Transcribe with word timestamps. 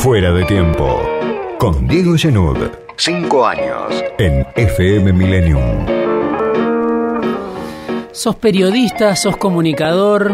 Fuera 0.00 0.32
de 0.32 0.46
tiempo. 0.46 0.98
Con 1.58 1.86
Diego 1.86 2.16
Genud. 2.16 2.56
Cinco 2.96 3.46
años. 3.46 4.02
En 4.18 4.46
FM 4.56 5.12
Millennium. 5.12 5.60
Sos 8.10 8.34
periodista, 8.36 9.14
sos 9.14 9.36
comunicador. 9.36 10.32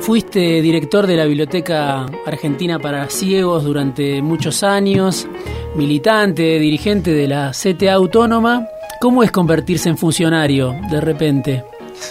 Fuiste 0.00 0.60
director 0.60 1.06
de 1.06 1.16
la 1.16 1.24
Biblioteca 1.24 2.04
Argentina 2.26 2.78
para 2.78 3.08
Ciegos 3.08 3.64
durante 3.64 4.20
muchos 4.20 4.62
años, 4.62 5.26
militante, 5.74 6.58
dirigente 6.58 7.14
de 7.14 7.28
la 7.28 7.52
CTA 7.52 7.94
Autónoma. 7.94 8.68
¿Cómo 9.00 9.22
es 9.22 9.30
convertirse 9.30 9.88
en 9.88 9.96
funcionario 9.96 10.76
de 10.90 11.00
repente? 11.00 11.64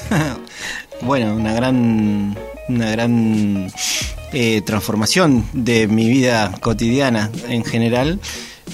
bueno, 1.02 1.36
una 1.36 1.54
gran, 1.54 2.36
una 2.68 2.90
gran 2.90 3.70
eh, 4.34 4.62
transformación 4.62 5.46
de 5.54 5.88
mi 5.88 6.10
vida 6.10 6.52
cotidiana 6.62 7.32
en 7.48 7.64
general, 7.64 8.20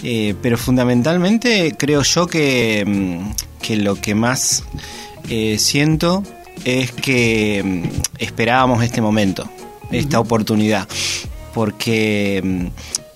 eh, 0.04 0.36
pero 0.42 0.58
fundamentalmente 0.58 1.74
creo 1.78 2.02
yo 2.04 2.28
que, 2.28 2.84
mm, 2.86 3.62
que 3.62 3.78
lo 3.78 3.96
que 3.96 4.16
más 4.16 4.64
eh, 5.30 5.58
siento 5.58 6.24
es 6.66 6.92
que 6.92 7.62
mm, 7.64 7.84
esperábamos 8.20 8.84
este 8.84 9.02
momento, 9.02 9.50
esta 9.92 10.20
oportunidad, 10.20 10.88
porque 11.54 12.42
mm, 12.44 12.66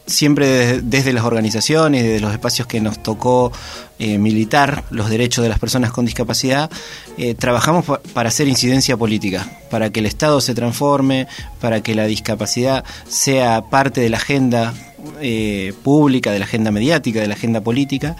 siempre 0.09 0.81
desde, 0.81 1.13
las 1.13 1.23
organizaciones, 1.23 2.04
desde 2.04 2.20
los 2.20 2.34
espacios 2.34 2.67
que 2.67 2.81
nos 2.81 3.02
tocó 3.02 3.52
eh, 4.00 4.17
militar 4.17 4.84
los 4.90 5.09
derechos 5.09 5.44
de 5.44 5.50
las 5.50 5.59
personas 5.59 5.91
con 5.91 6.05
discapacidad, 6.05 6.70
eh, 7.17 7.36
trabajamos 7.36 7.86
para 8.14 8.30
hacer 8.30 8.48
incidencia 8.48 8.98
política, 8.98 9.48
para 9.70 9.91
que 9.91 10.00
el 10.00 10.05
Estado 10.05 10.41
se 10.41 10.53
transforme, 10.53 11.27
para 11.62 11.81
que 11.81 11.95
la 11.95 12.05
discapacidad 12.05 12.84
sea 13.08 13.62
parte 13.70 14.02
de 14.02 14.09
la 14.09 14.17
agenda 14.17 14.73
eh, 15.22 15.73
pública, 15.83 16.31
de 16.31 16.39
la 16.39 16.45
agenda 16.45 16.72
mediática, 16.72 17.22
de 17.22 17.28
la 17.28 17.36
agenda 17.36 17.61
política. 17.61 18.16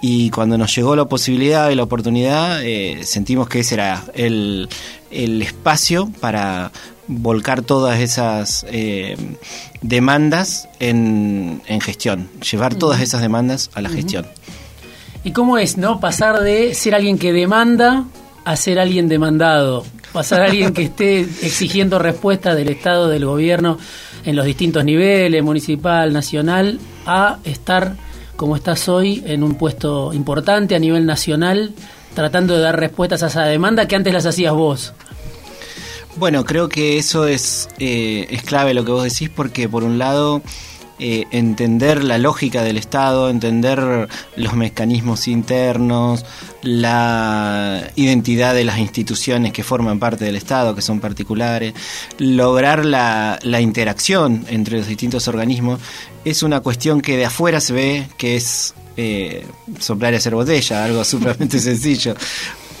Y 0.00 0.30
cuando 0.30 0.58
nos 0.58 0.74
llegó 0.74 0.96
la 0.96 1.04
posibilidad 1.04 1.70
y 1.70 1.76
la 1.76 1.84
oportunidad, 1.84 2.60
sentimos 3.04 3.48
que 3.48 3.60
ese 3.60 3.74
era 3.74 4.02
el, 4.14 4.68
el 5.12 5.42
espacio 5.42 6.10
para 6.20 6.72
volcar 7.06 7.62
todas 7.62 8.00
esas 8.00 8.64
eh, 8.68 9.16
demandas 9.80 10.68
en, 10.80 11.60
gestión, 11.80 12.28
llevar 12.50 12.74
todas 12.74 13.00
esas 13.00 13.20
demandas 13.20 13.70
a 13.74 13.80
la 13.80 13.88
gestión. 13.88 14.26
¿Y 15.24 15.32
cómo 15.32 15.58
es, 15.58 15.76
no? 15.76 16.00
Pasar 16.00 16.40
de 16.40 16.74
ser 16.74 16.94
alguien 16.94 17.18
que 17.18 17.32
demanda 17.32 18.04
a 18.44 18.56
ser 18.56 18.78
alguien 18.78 19.08
demandado, 19.08 19.84
pasar 20.12 20.42
a 20.42 20.44
alguien 20.46 20.72
que 20.72 20.82
esté 20.82 21.20
exigiendo 21.20 21.98
respuesta 21.98 22.54
del 22.54 22.68
Estado, 22.68 23.08
del 23.08 23.24
gobierno, 23.24 23.78
en 24.24 24.36
los 24.36 24.44
distintos 24.44 24.84
niveles, 24.84 25.42
municipal, 25.42 26.12
nacional, 26.12 26.78
a 27.06 27.38
estar 27.44 27.96
como 28.36 28.56
estás 28.56 28.88
hoy 28.88 29.22
en 29.26 29.42
un 29.42 29.54
puesto 29.54 30.12
importante 30.12 30.74
a 30.74 30.78
nivel 30.78 31.06
nacional, 31.06 31.72
tratando 32.14 32.56
de 32.56 32.62
dar 32.62 32.78
respuestas 32.78 33.22
a 33.22 33.28
esa 33.28 33.44
demanda 33.44 33.86
que 33.86 33.96
antes 33.96 34.12
las 34.12 34.26
hacías 34.26 34.52
vos. 34.52 34.92
Bueno, 36.16 36.44
creo 36.44 36.68
que 36.68 36.98
eso 36.98 37.26
es, 37.26 37.68
eh, 37.78 38.26
es 38.30 38.42
clave 38.42 38.74
lo 38.74 38.84
que 38.84 38.92
vos 38.92 39.04
decís 39.04 39.30
porque 39.30 39.68
por 39.68 39.82
un 39.82 39.98
lado 39.98 40.42
eh, 40.98 41.26
entender 41.30 42.04
la 42.04 42.18
lógica 42.18 42.62
del 42.62 42.76
Estado, 42.76 43.30
entender 43.30 44.08
los 44.36 44.54
mecanismos 44.54 45.26
internos, 45.26 46.24
la 46.62 47.90
identidad 47.96 48.54
de 48.54 48.64
las 48.64 48.78
instituciones 48.78 49.52
que 49.52 49.64
forman 49.64 49.98
parte 49.98 50.24
del 50.24 50.36
Estado, 50.36 50.74
que 50.74 50.82
son 50.82 51.00
particulares, 51.00 51.74
lograr 52.18 52.84
la, 52.84 53.38
la 53.42 53.60
interacción 53.60 54.44
entre 54.48 54.78
los 54.78 54.86
distintos 54.86 55.26
organismos, 55.26 55.80
es 56.24 56.42
una 56.44 56.60
cuestión 56.60 57.00
que 57.00 57.16
de 57.16 57.24
afuera 57.24 57.58
se 57.58 57.72
ve 57.72 58.08
que 58.16 58.36
es 58.36 58.74
eh, 58.96 59.46
soplar 59.80 60.12
y 60.12 60.16
hacer 60.16 60.34
botella, 60.34 60.84
algo 60.84 61.02
sumamente 61.04 61.58
sencillo 61.58 62.14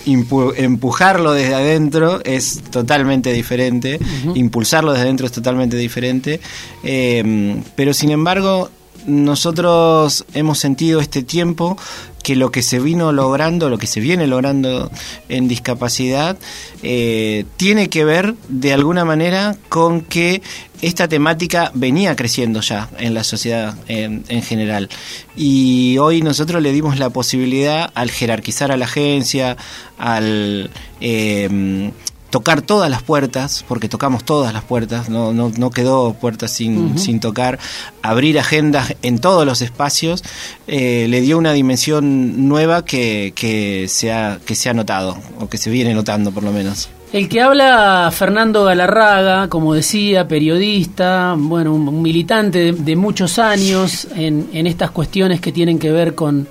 empujarlo 0.06 1.32
desde 1.32 1.54
adentro 1.54 2.20
es 2.24 2.62
totalmente 2.70 3.32
diferente, 3.32 3.98
impulsarlo 4.34 4.92
desde 4.92 5.04
adentro 5.04 5.26
es 5.26 5.32
totalmente 5.32 5.76
diferente, 5.76 6.40
eh, 6.82 7.62
pero 7.76 7.92
sin 7.94 8.10
embargo 8.10 8.70
nosotros 9.06 10.24
hemos 10.34 10.58
sentido 10.58 11.00
este 11.00 11.22
tiempo 11.22 11.76
que 12.22 12.36
lo 12.36 12.50
que 12.50 12.62
se 12.62 12.78
vino 12.78 13.12
logrando, 13.12 13.68
lo 13.68 13.78
que 13.78 13.86
se 13.86 14.00
viene 14.00 14.26
logrando 14.26 14.90
en 15.28 15.48
discapacidad, 15.48 16.36
eh, 16.82 17.44
tiene 17.56 17.88
que 17.88 18.04
ver 18.04 18.34
de 18.48 18.72
alguna 18.72 19.04
manera 19.04 19.56
con 19.68 20.02
que 20.02 20.42
esta 20.80 21.08
temática 21.08 21.70
venía 21.74 22.16
creciendo 22.16 22.60
ya 22.60 22.88
en 22.98 23.14
la 23.14 23.24
sociedad 23.24 23.76
en, 23.86 24.24
general. 24.42 24.88
Y 25.36 25.98
hoy 25.98 26.22
nosotros 26.22 26.62
le 26.62 26.72
dimos 26.72 26.98
la 26.98 27.10
posibilidad 27.10 27.90
al 27.94 28.10
jerarquizar 28.10 28.72
a 28.72 28.76
la 28.76 28.86
agencia, 28.86 29.56
al... 29.98 30.70
Eh, 31.00 31.90
tocar 32.32 32.62
todas 32.62 32.90
las 32.90 33.02
puertas, 33.02 33.62
porque 33.68 33.90
tocamos 33.90 34.24
todas 34.24 34.54
las 34.54 34.64
puertas, 34.64 35.10
no, 35.10 35.34
no, 35.34 35.52
no 35.54 35.70
quedó 35.70 36.14
puertas 36.14 36.50
sin, 36.50 36.98
sin 36.98 37.20
tocar, 37.20 37.58
abrir 38.00 38.38
agendas 38.38 38.96
en 39.02 39.18
todos 39.18 39.44
los 39.44 39.60
espacios, 39.60 40.24
eh, 40.66 41.06
le 41.10 41.20
dio 41.20 41.36
una 41.36 41.52
dimensión 41.52 42.48
nueva 42.48 42.86
que, 42.86 43.34
que, 43.36 43.86
se 43.86 44.12
ha, 44.12 44.40
que 44.46 44.54
se 44.54 44.70
ha 44.70 44.74
notado, 44.74 45.18
o 45.40 45.50
que 45.50 45.58
se 45.58 45.68
viene 45.68 45.92
notando 45.92 46.32
por 46.32 46.42
lo 46.42 46.52
menos. 46.52 46.88
El 47.12 47.28
que 47.28 47.42
habla 47.42 48.10
Fernando 48.10 48.64
Galarraga, 48.64 49.48
como 49.48 49.74
decía, 49.74 50.26
periodista, 50.26 51.34
bueno, 51.36 51.74
un, 51.74 52.00
militante 52.00 52.72
de, 52.72 52.96
muchos 52.96 53.38
años 53.38 54.08
en, 54.16 54.48
en 54.54 54.66
estas 54.66 54.90
cuestiones 54.90 55.38
que 55.42 55.52
tienen 55.52 55.78
que 55.78 55.92
ver 55.92 56.14
con, 56.14 56.48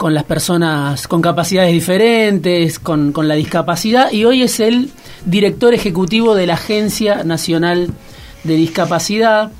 con 0.00 0.14
las 0.14 0.24
personas 0.24 1.06
con 1.08 1.20
capacidades 1.20 1.74
diferentes, 1.74 2.78
con, 2.78 3.12
con, 3.12 3.28
la 3.28 3.34
discapacidad, 3.34 4.10
y 4.10 4.24
hoy 4.24 4.42
es 4.42 4.58
el 4.58 4.88
director 5.26 5.74
ejecutivo 5.74 6.34
de 6.34 6.46
la 6.46 6.54
Agencia 6.54 7.22
Nacional 7.22 7.90
de 8.42 8.54
Discapacidad. 8.54 9.52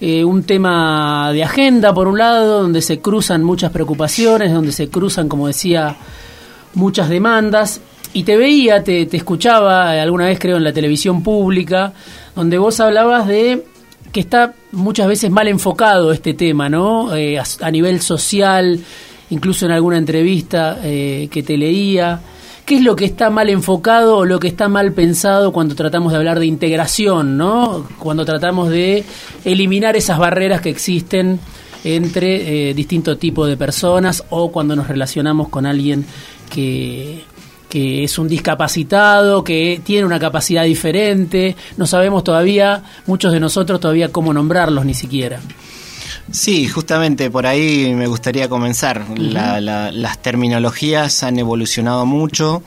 Eh, 0.00 0.22
un 0.24 0.44
tema 0.44 1.32
de 1.32 1.42
agenda, 1.42 1.92
por 1.92 2.06
un 2.06 2.18
lado, 2.18 2.62
donde 2.62 2.82
se 2.82 3.00
cruzan 3.00 3.42
muchas 3.42 3.72
preocupaciones, 3.72 4.52
donde 4.52 4.70
se 4.70 4.88
cruzan, 4.88 5.28
como 5.28 5.48
decía, 5.48 5.96
muchas 6.74 7.08
demandas. 7.08 7.80
Y 8.12 8.22
te 8.22 8.36
veía, 8.36 8.84
te, 8.84 9.06
te 9.06 9.16
escuchaba 9.16 9.90
alguna 9.90 10.26
vez, 10.26 10.38
creo, 10.38 10.58
en 10.58 10.62
la 10.62 10.72
televisión 10.72 11.24
pública, 11.24 11.94
donde 12.36 12.58
vos 12.58 12.78
hablabas 12.78 13.26
de 13.26 13.64
que 14.12 14.20
está 14.20 14.54
muchas 14.72 15.06
veces 15.06 15.30
mal 15.30 15.48
enfocado 15.48 16.12
este 16.12 16.34
tema, 16.34 16.68
¿no? 16.68 17.14
Eh, 17.14 17.38
a, 17.38 17.70
nivel 17.70 18.00
social, 18.00 18.80
incluso 19.30 19.66
en 19.66 19.72
alguna 19.72 19.98
entrevista 19.98 20.78
eh, 20.82 21.28
que 21.30 21.42
te 21.42 21.56
leía. 21.56 22.20
¿Qué 22.64 22.76
es 22.76 22.82
lo 22.82 22.94
que 22.94 23.04
está 23.04 23.30
mal 23.30 23.48
enfocado 23.48 24.18
o 24.18 24.24
lo 24.24 24.38
que 24.38 24.48
está 24.48 24.68
mal 24.68 24.92
pensado 24.92 25.52
cuando 25.52 25.74
tratamos 25.74 26.12
de 26.12 26.18
hablar 26.18 26.38
de 26.38 26.46
integración, 26.46 27.36
¿no? 27.36 27.88
Cuando 27.98 28.24
tratamos 28.24 28.68
de 28.68 29.04
eliminar 29.44 29.96
esas 29.96 30.18
barreras 30.18 30.60
que 30.60 30.70
existen 30.70 31.40
entre 31.82 32.70
eh, 32.70 32.74
distintos 32.74 33.18
tipos 33.18 33.48
de 33.48 33.56
personas 33.56 34.22
o 34.30 34.52
cuando 34.52 34.76
nos 34.76 34.86
relacionamos 34.86 35.48
con 35.48 35.66
alguien 35.66 36.04
que, 36.50 37.24
que 37.68 38.04
es 38.04 38.18
un 38.18 38.28
discapacitado, 38.28 39.42
que 39.42 39.80
tiene 39.82 40.04
una 40.04 40.18
capacidad 40.18 40.64
diferente. 40.64 41.56
No 41.76 41.86
sabemos 41.86 42.22
todavía, 42.22 42.82
muchos 43.06 43.32
de 43.32 43.40
nosotros 43.40 43.80
todavía 43.80 44.10
cómo 44.10 44.34
nombrarlos 44.34 44.84
ni 44.84 44.94
siquiera. 44.94 45.40
Sí, 46.32 46.68
justamente 46.68 47.30
por 47.30 47.46
ahí 47.46 47.92
me 47.94 48.06
gustaría 48.06 48.48
comenzar. 48.48 49.04
las 49.18 50.18
terminologías 50.18 51.22
han 51.22 51.38
evolucionado 51.38 52.06
mucho. 52.06 52.62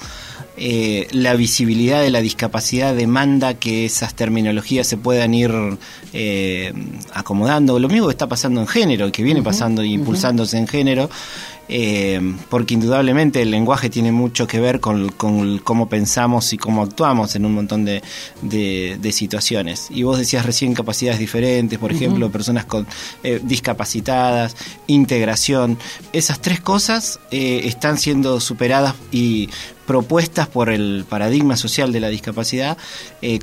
Eh, 0.56 1.08
la 1.12 1.34
visibilidad 1.34 2.02
de 2.04 2.12
la 2.12 2.22
discapacidad 2.22 2.94
demanda 2.94 3.56
que 3.56 3.86
esas 3.86 4.14
terminologías 4.14 4.86
se 4.86 4.98
puedan 4.98 5.34
ir 5.34 5.52
eh, 6.14 6.74
acomodando. 7.14 7.80
Lo 7.80 7.88
mismo 7.90 8.08
que 8.08 8.12
está 8.12 8.28
pasando 8.28 8.62
en 8.62 8.68
género, 8.68 9.12
que 9.12 9.24
viene 9.24 9.42
pasando 9.42 9.82
e 9.82 9.88
impulsándose 9.88 10.58
en 10.58 10.68
género. 10.68 11.10
Eh, 11.70 12.20
porque 12.50 12.74
indudablemente 12.74 13.42
el 13.42 13.50
lenguaje 13.50 13.90
tiene 13.90 14.12
mucho 14.12 14.48
que 14.48 14.60
ver 14.60 14.82
con, 14.82 15.10
cómo 15.10 15.88
pensamos 15.88 16.52
y 16.52 16.58
cómo 16.58 16.84
actuamos 16.84 17.36
en 17.36 17.46
un 17.46 17.54
montón 17.54 17.86
de, 17.86 18.02
situaciones. 19.12 19.88
Y 19.90 20.04
vos 20.04 20.18
decías 20.18 20.46
recién 20.46 20.74
capacidades 20.74 21.20
diferentes, 21.20 21.80
por 21.80 21.92
ejemplo, 21.92 22.32
personas 22.32 22.66
con 22.66 22.86
eh, 23.24 23.40
discapacitadas, 23.44 24.56
integración. 24.88 25.78
Esas 26.12 26.42
tres 26.42 26.60
cosas 26.60 27.20
eh, 27.32 27.62
están 27.66 27.98
siendo 27.98 28.40
superadas 28.40 28.96
y 29.12 29.50
propuestas 29.86 30.48
por 30.48 30.70
el 30.70 31.06
paradigma 31.08 31.56
social 31.58 31.92
de 31.92 32.00
la 32.00 32.08
discapacidad 32.08 32.78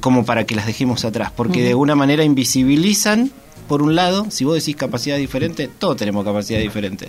como 0.00 0.24
para 0.24 0.44
que 0.44 0.54
las 0.54 0.66
dejemos 0.66 1.04
atrás, 1.04 1.30
porque 1.34 1.62
de 1.62 1.70
alguna 1.70 1.94
manera 1.94 2.24
invisibilizan 2.24 3.30
por 3.70 3.82
un 3.82 3.94
lado, 3.94 4.26
si 4.30 4.42
vos 4.42 4.56
decís 4.56 4.74
capacidad 4.74 5.16
diferente, 5.16 5.68
todos 5.68 5.96
tenemos 5.96 6.24
capacidad 6.24 6.58
diferente. 6.58 7.08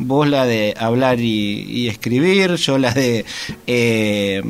Vos 0.00 0.26
la 0.26 0.44
de 0.44 0.74
hablar 0.76 1.20
y, 1.20 1.86
escribir, 1.86 2.56
yo 2.56 2.78
la 2.78 2.92
de 2.92 3.24
eh, 3.68 4.42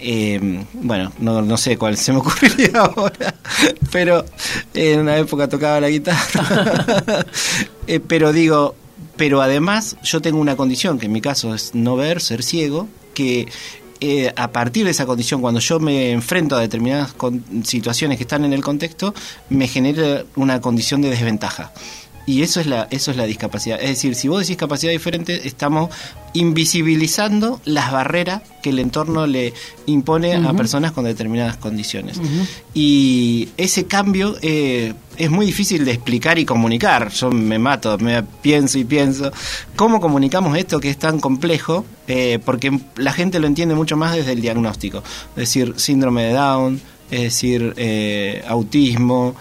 Eh, 0.00 0.64
bueno, 0.72 1.12
no, 1.20 1.42
no 1.42 1.56
sé 1.56 1.78
cuál 1.78 1.96
se 1.96 2.10
me 2.10 2.18
ocurriría 2.22 2.80
ahora, 2.80 3.36
pero 3.92 4.24
en 4.74 4.98
una 4.98 5.16
época 5.16 5.48
tocaba 5.48 5.80
la 5.80 5.88
guitarra. 5.88 7.24
Eh, 7.88 8.00
pero 8.00 8.32
digo, 8.32 8.74
pero 9.16 9.40
además 9.42 9.96
yo 10.02 10.20
tengo 10.20 10.40
una 10.40 10.56
condición, 10.56 10.98
que 10.98 11.06
en 11.06 11.12
mi 11.12 11.20
caso 11.20 11.54
es 11.54 11.72
no 11.72 11.94
ver, 11.94 12.20
ser 12.20 12.42
ciego, 12.42 12.88
que 13.14 13.46
eh, 14.00 14.32
a 14.36 14.50
partir 14.52 14.84
de 14.84 14.90
esa 14.90 15.06
condición, 15.06 15.40
cuando 15.40 15.60
yo 15.60 15.80
me 15.80 16.12
enfrento 16.12 16.56
a 16.56 16.60
determinadas 16.60 17.14
situaciones 17.64 18.18
que 18.18 18.24
están 18.24 18.44
en 18.44 18.52
el 18.52 18.62
contexto, 18.62 19.14
me 19.48 19.68
genera 19.68 20.24
una 20.36 20.60
condición 20.60 21.02
de 21.02 21.10
desventaja. 21.10 21.72
Y 22.26 22.42
eso 22.42 22.60
es 22.60 22.66
la 22.66 22.88
eso 22.90 23.12
es 23.12 23.16
la 23.16 23.24
discapacidad. 23.24 23.80
Es 23.80 23.90
decir, 23.90 24.16
si 24.16 24.26
vos 24.26 24.40
decís 24.40 24.56
capacidad 24.56 24.90
diferente, 24.90 25.46
estamos 25.46 25.90
invisibilizando 26.36 27.60
las 27.64 27.92
barreras 27.92 28.42
que 28.62 28.70
el 28.70 28.78
entorno 28.78 29.26
le 29.26 29.54
impone 29.86 30.34
a 30.34 30.52
personas 30.52 30.92
con 30.92 31.04
determinadas 31.04 31.56
condiciones. 31.56 32.20
Y 32.74 33.48
ese 33.56 33.86
cambio 33.86 34.36
eh, 34.42 34.92
es 35.16 35.30
muy 35.30 35.46
difícil 35.46 35.84
de 35.84 35.92
explicar 35.92 36.38
y 36.38 36.44
comunicar. 36.44 37.10
Yo 37.10 37.30
me 37.30 37.58
mato, 37.58 37.96
me 37.98 38.22
pienso 38.22 38.78
y 38.78 38.84
pienso. 38.84 39.32
¿Cómo 39.76 40.00
comunicamos 40.00 40.56
esto 40.58 40.78
que 40.78 40.90
es 40.90 40.98
tan 40.98 41.20
complejo? 41.20 41.84
Eh, 42.06 42.38
porque 42.44 42.78
la 42.96 43.12
gente 43.12 43.38
lo 43.38 43.46
entiende 43.46 43.74
mucho 43.74 43.96
más 43.96 44.14
desde 44.14 44.32
el 44.32 44.40
diagnóstico. 44.40 45.02
Es 45.30 45.36
decir, 45.36 45.74
síndrome 45.76 46.24
de 46.24 46.32
Down, 46.34 46.80
es 47.10 47.22
decir, 47.22 47.72
eh, 47.76 48.44
autismo. 48.46 49.34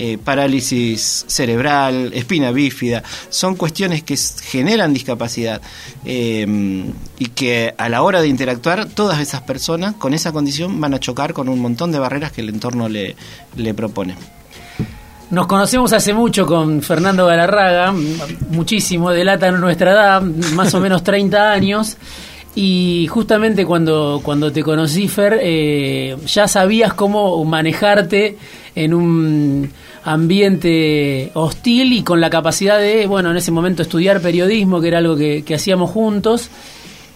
Eh, 0.00 0.16
parálisis 0.16 1.24
cerebral, 1.26 2.12
espina 2.14 2.52
bífida, 2.52 3.02
son 3.30 3.56
cuestiones 3.56 4.04
que 4.04 4.16
generan 4.16 4.94
discapacidad 4.94 5.60
eh, 6.04 6.46
y 7.18 7.26
que 7.30 7.74
a 7.76 7.88
la 7.88 8.02
hora 8.02 8.20
de 8.20 8.28
interactuar 8.28 8.86
todas 8.86 9.18
esas 9.18 9.40
personas 9.42 9.96
con 9.96 10.14
esa 10.14 10.30
condición 10.30 10.80
van 10.80 10.94
a 10.94 11.00
chocar 11.00 11.32
con 11.32 11.48
un 11.48 11.58
montón 11.58 11.90
de 11.90 11.98
barreras 11.98 12.30
que 12.30 12.42
el 12.42 12.50
entorno 12.50 12.88
le, 12.88 13.16
le 13.56 13.74
propone. 13.74 14.14
Nos 15.30 15.48
conocemos 15.48 15.92
hace 15.92 16.14
mucho 16.14 16.46
con 16.46 16.80
Fernando 16.80 17.26
Galarraga, 17.26 17.92
muchísimo, 18.50 19.10
delata 19.10 19.50
nuestra 19.50 19.90
edad, 19.90 20.22
más 20.22 20.72
o 20.74 20.80
menos 20.80 21.02
30 21.02 21.50
años. 21.50 21.96
Y 22.54 23.08
justamente 23.08 23.66
cuando, 23.66 24.20
cuando 24.22 24.52
te 24.52 24.62
conocí, 24.62 25.08
Fer, 25.08 25.40
eh, 25.42 26.16
ya 26.24 26.46
sabías 26.46 26.94
cómo 26.94 27.44
manejarte 27.44 28.38
en 28.76 28.94
un 28.94 29.70
ambiente 30.08 31.30
hostil 31.34 31.92
y 31.92 32.02
con 32.02 32.20
la 32.20 32.30
capacidad 32.30 32.78
de, 32.78 33.06
bueno, 33.06 33.30
en 33.30 33.36
ese 33.36 33.50
momento 33.50 33.82
estudiar 33.82 34.20
periodismo, 34.22 34.80
que 34.80 34.88
era 34.88 34.98
algo 34.98 35.16
que, 35.16 35.44
hacíamos 35.54 35.90
juntos. 35.90 36.50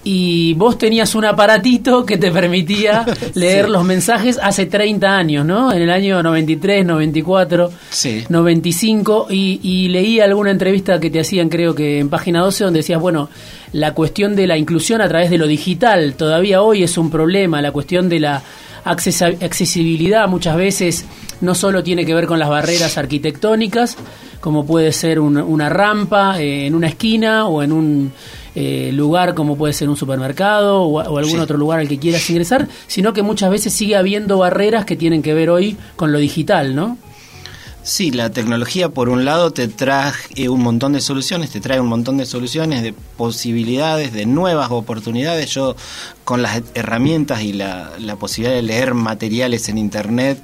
Y 0.05 0.55
vos 0.55 0.79
tenías 0.79 1.15
un 1.15 1.25
aparatito 1.25 2.05
que 2.05 2.19
te 2.19 2.33
permitía 2.33 3.07
leer 3.35 3.69
los 3.69 3.85
mensajes 3.85 4.39
hace 4.43 4.67
30 4.67 5.17
años, 5.17 5.47
¿no? 5.47 5.73
En 5.73 5.81
el 5.81 5.91
año 5.91 6.21
93, 6.23 6.85
94, 6.85 7.71
95. 8.29 9.29
Y, 9.31 9.61
y 9.63 9.89
leí 9.89 10.19
alguna 10.19 10.51
entrevista 10.51 10.99
que 10.99 11.09
te 11.09 11.21
hacían, 11.21 11.49
creo 11.49 11.75
que 11.75 12.01
en 12.01 12.11
página 12.11 12.41
12, 12.41 12.65
donde 12.65 12.81
decías, 12.81 13.01
bueno, 13.01 13.31
la 13.73 13.95
cuestión 13.95 14.35
de 14.35 14.49
la 14.49 14.59
inclusión 14.59 15.01
a 15.01 15.09
través 15.09 15.31
de 15.31 15.39
lo 15.39 15.47
digital 15.47 16.15
todavía 16.15 16.63
hoy 16.63 16.83
es 16.83 16.99
un 16.99 17.09
problema, 17.11 17.63
la 17.63 17.71
cuestión 17.71 18.09
de 18.09 18.21
la 18.21 18.43
accesibilidad 18.85 20.27
muchas 20.29 20.57
veces 20.57 21.05
no 21.43 21.55
solo 21.55 21.83
tiene 21.83 22.07
que 22.07 22.15
ver 22.15 22.27
con 22.27 22.39
las 22.39 22.49
barreras 22.49 22.97
arquitectónicas, 22.97 23.97
como 24.41 24.65
puede 24.65 24.93
ser 24.93 25.21
una 25.21 25.69
rampa 25.69 26.41
eh, 26.41 26.67
en 26.67 26.75
una 26.75 26.89
esquina 26.89 27.47
o 27.47 27.63
en 27.63 27.73
un 27.73 28.13
eh, 28.55 28.91
lugar 28.93 29.35
como 29.35 29.57
puede 29.57 29.73
ser 29.73 29.89
un 29.89 29.97
supermercado 29.97 30.83
o, 30.83 31.19
algún 31.19 31.41
otro 31.41 31.57
lugar 31.57 31.81
al 31.81 31.89
que 31.89 31.99
quieras 31.99 32.29
ingresar, 32.31 32.69
sino 32.87 33.13
que 33.13 33.23
muchas 33.23 33.51
veces 33.51 33.73
sigue 33.73 33.97
habiendo 33.97 34.39
barreras 34.39 34.85
que 34.85 34.97
tienen 34.97 35.23
que 35.23 35.35
ver 35.35 35.51
hoy 35.51 35.77
con 35.97 36.13
lo 36.13 36.19
digital, 36.19 36.75
¿no? 36.75 36.99
Sí, 37.85 38.13
la 38.13 38.31
tecnología 38.31 38.91
por 38.91 39.09
un 39.09 39.25
lado 39.25 39.51
te 39.51 39.67
trae 39.67 40.13
eh, 40.37 40.49
un 40.49 40.63
montón 40.63 40.93
de 40.93 41.01
soluciones, 41.01 41.51
te 41.51 41.61
trae 41.61 41.81
un 41.81 41.89
montón 41.89 42.17
de 42.17 42.27
soluciones, 42.27 42.81
de 42.81 42.93
posibilidades, 42.93 44.13
de 44.13 44.25
nuevas 44.25 44.71
oportunidades. 44.71 45.51
Yo 45.51 45.75
con 46.23 46.43
las 46.43 46.63
herramientas 46.75 47.43
y 47.43 47.53
la, 47.53 47.91
la 47.99 48.15
posibilidad 48.15 48.55
de 48.55 48.63
leer 48.63 48.95
materiales 48.95 49.69
en 49.69 49.79
Internet, 49.79 50.39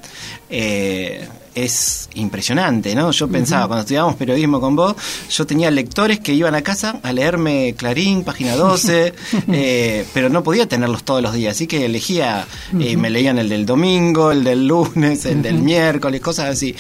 eh, 0.51 1.29
es 1.65 2.09
impresionante, 2.15 2.95
¿no? 2.95 3.11
Yo 3.11 3.29
pensaba, 3.29 3.67
cuando 3.67 3.81
estudiábamos 3.81 4.17
periodismo 4.17 4.61
con 4.61 4.77
vos, 4.77 4.95
yo 5.31 5.47
tenía 5.47 5.71
lectores 5.71 6.21
que 6.21 6.33
iban 6.35 6.55
a 6.55 6.63
casa 6.63 7.01
a 7.03 7.13
leerme 7.13 7.75
Clarín, 7.77 8.25
página 8.25 8.57
12, 8.57 9.15
eh, 9.53 10.07
pero 10.13 10.29
no 10.29 10.43
podía 10.43 10.67
tenerlos 10.67 11.05
todos 11.05 11.23
los 11.23 11.33
días, 11.35 11.57
así 11.57 11.67
que 11.67 11.85
elegía, 11.85 12.47
eh, 12.79 12.97
me 12.97 13.11
leían 13.11 13.39
el 13.39 13.49
del 13.49 13.67
domingo, 13.67 14.33
el 14.33 14.45
del 14.45 14.67
lunes, 14.67 15.25
el 15.25 15.43
del 15.43 15.59
miércoles, 15.59 16.21
cosas 16.21 16.51
así. 16.51 16.75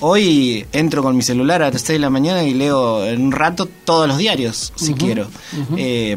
Hoy 0.00 0.66
entro 0.72 1.02
con 1.02 1.16
mi 1.16 1.22
celular 1.22 1.62
a 1.62 1.70
las 1.70 1.82
6 1.82 1.94
de 1.94 1.98
la 1.98 2.10
mañana 2.10 2.44
y 2.44 2.54
leo 2.54 3.04
en 3.06 3.22
un 3.22 3.32
rato 3.32 3.68
todos 3.84 4.08
los 4.08 4.18
diarios, 4.18 4.72
si 4.76 4.94
quiero. 4.94 5.28
Eh, 5.76 6.16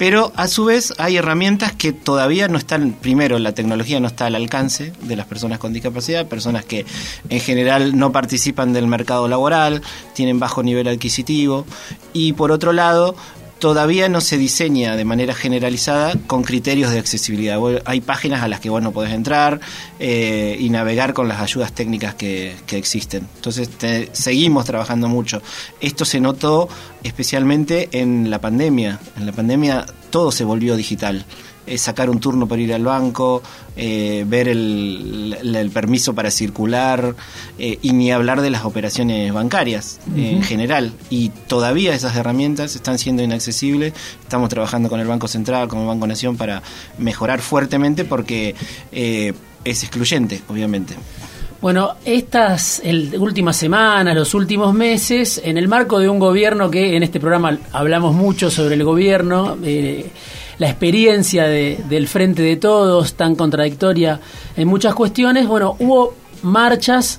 pero 0.00 0.32
a 0.34 0.48
su 0.48 0.64
vez 0.64 0.94
hay 0.96 1.18
herramientas 1.18 1.72
que 1.72 1.92
todavía 1.92 2.48
no 2.48 2.56
están, 2.56 2.92
primero 2.92 3.38
la 3.38 3.52
tecnología 3.52 4.00
no 4.00 4.06
está 4.06 4.24
al 4.24 4.34
alcance 4.34 4.94
de 5.02 5.14
las 5.14 5.26
personas 5.26 5.58
con 5.58 5.74
discapacidad, 5.74 6.26
personas 6.26 6.64
que 6.64 6.86
en 7.28 7.38
general 7.38 7.98
no 7.98 8.10
participan 8.10 8.72
del 8.72 8.86
mercado 8.86 9.28
laboral, 9.28 9.82
tienen 10.14 10.40
bajo 10.40 10.62
nivel 10.62 10.88
adquisitivo, 10.88 11.66
y 12.14 12.32
por 12.32 12.50
otro 12.50 12.72
lado 12.72 13.14
todavía 13.60 14.08
no 14.08 14.20
se 14.20 14.38
diseña 14.38 14.96
de 14.96 15.04
manera 15.04 15.34
generalizada 15.34 16.14
con 16.26 16.42
criterios 16.42 16.90
de 16.90 16.98
accesibilidad. 16.98 17.60
Hay 17.84 18.00
páginas 18.00 18.42
a 18.42 18.48
las 18.48 18.58
que 18.58 18.70
vos 18.70 18.82
no 18.82 18.90
podés 18.90 19.12
entrar 19.12 19.60
eh, 20.00 20.56
y 20.58 20.70
navegar 20.70 21.12
con 21.12 21.28
las 21.28 21.40
ayudas 21.40 21.72
técnicas 21.72 22.14
que, 22.14 22.56
existen. 22.70 23.28
Entonces 23.36 23.68
seguimos 24.12 24.64
trabajando 24.64 25.08
mucho. 25.08 25.42
Esto 25.80 26.04
se 26.04 26.20
notó 26.20 26.68
especialmente 27.02 27.88
en 27.92 28.30
la 28.30 28.40
pandemia. 28.40 28.98
En 29.16 29.26
la 29.26 29.32
pandemia 29.32 29.84
todo 30.10 30.32
se 30.32 30.44
volvió 30.44 30.74
digital 30.74 31.24
sacar 31.76 32.10
un 32.10 32.20
turno 32.20 32.46
para 32.46 32.60
ir 32.60 32.72
al 32.74 32.84
banco, 32.84 33.42
eh, 33.76 34.24
ver 34.26 34.48
el, 34.48 35.70
permiso 35.72 36.14
para 36.14 36.30
circular 36.30 37.14
eh, 37.58 37.78
y 37.80 37.92
ni 37.92 38.10
hablar 38.10 38.40
de 38.40 38.50
las 38.50 38.64
operaciones 38.64 39.32
bancarias 39.32 40.00
en 40.16 40.42
general. 40.42 40.92
Y 41.08 41.28
todavía 41.28 41.94
esas 41.94 42.16
herramientas 42.16 42.74
están 42.74 42.98
siendo 42.98 43.22
inaccesibles. 43.22 43.94
Estamos 44.20 44.48
trabajando 44.48 44.88
con 44.88 45.00
el 45.00 45.06
Banco 45.06 45.28
Central, 45.28 45.68
con 45.68 45.80
el 45.80 45.86
Banco 45.86 46.06
Nación 46.06 46.36
para 46.36 46.62
mejorar 46.98 47.40
fuertemente 47.40 48.04
porque 48.04 48.54
eh, 48.92 49.32
es 49.64 49.82
excluyente, 49.82 50.42
obviamente. 50.48 50.94
Bueno, 51.60 51.96
estas 52.06 52.82
últimas 53.18 53.56
semanas, 53.56 54.14
los 54.14 54.32
últimos 54.32 54.72
meses, 54.72 55.40
en 55.44 55.58
el 55.58 55.68
marco 55.68 55.98
de 55.98 56.08
un 56.08 56.18
gobierno 56.18 56.70
que 56.70 56.96
en 56.96 57.02
este 57.02 57.20
programa 57.20 57.58
hablamos 57.72 58.14
mucho 58.14 58.50
sobre 58.50 58.76
el 58.76 58.84
gobierno, 58.84 59.58
la 60.60 60.68
experiencia 60.68 61.46
del 61.46 62.06
Frente 62.06 62.42
de 62.42 62.56
Todos, 62.56 63.14
tan 63.14 63.34
contradictoria 63.34 64.20
en 64.56 64.68
muchas 64.68 64.94
cuestiones, 64.94 65.48
bueno, 65.48 65.74
hubo 65.78 66.12
marchas, 66.42 67.18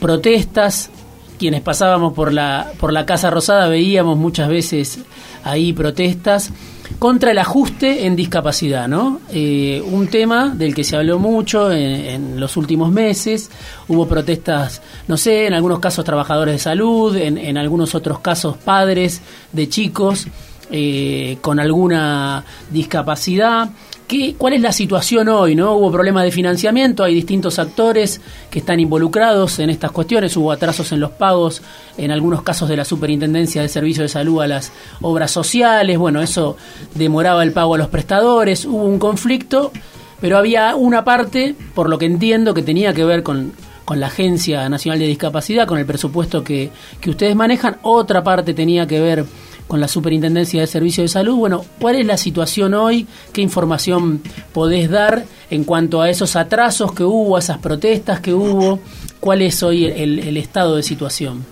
protestas, 0.00 0.88
quienes 1.36 1.62
pasábamos 1.62 2.12
por 2.12 2.32
la, 2.32 2.70
por 2.78 2.92
la 2.92 3.04
Casa 3.04 3.28
Rosada 3.28 3.66
veíamos 3.66 4.16
muchas 4.16 4.48
veces 4.48 5.00
ahí 5.42 5.72
protestas 5.72 6.52
contra 7.00 7.32
el 7.32 7.38
ajuste 7.38 8.06
en 8.06 8.14
discapacidad, 8.14 8.86
¿no? 8.86 9.20
Eh, 9.32 9.82
un 9.90 10.06
tema 10.06 10.50
del 10.50 10.76
que 10.76 10.84
se 10.84 10.96
habló 10.96 11.18
mucho 11.18 11.72
en, 11.72 12.38
los 12.38 12.56
últimos 12.56 12.92
meses. 12.92 13.50
Hubo 13.88 14.06
protestas, 14.06 14.80
no 15.08 15.16
sé, 15.16 15.48
en 15.48 15.54
algunos 15.54 15.80
casos 15.80 16.04
trabajadores 16.04 16.54
de 16.54 16.58
salud, 16.60 17.16
en, 17.16 17.36
en 17.36 17.58
algunos 17.58 17.96
otros 17.96 18.20
casos 18.20 18.56
padres 18.58 19.22
de 19.52 19.68
chicos 19.68 20.28
eh, 20.70 21.38
con 21.40 21.60
alguna 21.60 22.44
discapacidad. 22.70 23.68
¿Qué, 24.08 24.34
¿Cuál 24.36 24.54
es 24.54 24.60
la 24.60 24.72
situación 24.72 25.28
hoy? 25.28 25.54
¿no? 25.54 25.74
Hubo 25.74 25.90
problemas 25.90 26.24
de 26.24 26.30
financiamiento, 26.30 27.04
hay 27.04 27.14
distintos 27.14 27.58
actores 27.58 28.20
que 28.50 28.58
están 28.58 28.80
involucrados 28.80 29.58
en 29.58 29.70
estas 29.70 29.92
cuestiones, 29.92 30.36
hubo 30.36 30.52
atrasos 30.52 30.92
en 30.92 31.00
los 31.00 31.12
pagos, 31.12 31.62
en 31.96 32.10
algunos 32.10 32.42
casos 32.42 32.68
de 32.68 32.76
la 32.76 32.84
Superintendencia 32.84 33.62
de 33.62 33.68
Servicios 33.68 34.04
de 34.04 34.08
Salud 34.08 34.42
a 34.42 34.46
las 34.46 34.72
obras 35.00 35.30
sociales, 35.30 35.96
bueno, 35.96 36.20
eso 36.20 36.56
demoraba 36.94 37.42
el 37.42 37.52
pago 37.52 37.74
a 37.74 37.78
los 37.78 37.88
prestadores, 37.88 38.66
hubo 38.66 38.84
un 38.84 38.98
conflicto, 38.98 39.72
pero 40.20 40.36
había 40.38 40.74
una 40.76 41.04
parte, 41.04 41.54
por 41.74 41.88
lo 41.88 41.98
que 41.98 42.06
entiendo, 42.06 42.52
que 42.52 42.62
tenía 42.62 42.92
que 42.92 43.04
ver 43.04 43.22
con, 43.22 43.52
la 43.94 44.06
Agencia 44.06 44.66
Nacional 44.70 44.98
de 44.98 45.06
Discapacidad, 45.06 45.66
con 45.66 45.78
el 45.78 45.84
presupuesto 45.84 46.42
que, 46.42 46.70
que 47.00 47.10
ustedes 47.10 47.36
manejan, 47.36 47.76
otra 47.82 48.22
parte 48.24 48.54
tenía 48.54 48.86
que 48.86 48.98
ver 49.00 49.26
con 49.68 49.80
la 49.80 49.88
Superintendencia 49.88 50.60
de 50.60 50.66
Servicios 50.66 51.04
de 51.04 51.08
Salud. 51.08 51.36
Bueno, 51.36 51.64
¿cuál 51.80 51.96
es 51.96 52.06
la 52.06 52.16
situación 52.16 52.74
hoy? 52.74 53.06
¿Qué 53.32 53.40
información 53.40 54.22
podés 54.52 54.90
dar 54.90 55.24
en 55.50 55.64
cuanto 55.64 56.02
a 56.02 56.10
esos 56.10 56.36
atrasos 56.36 56.92
que 56.92 57.04
hubo, 57.04 57.36
a 57.36 57.40
esas 57.40 57.58
protestas 57.58 58.20
que 58.20 58.32
hubo? 58.34 58.80
¿Cuál 59.20 59.42
es 59.42 59.62
hoy 59.62 59.86
el, 59.86 60.36
estado 60.36 60.76
de 60.76 60.82
situación? 60.82 61.44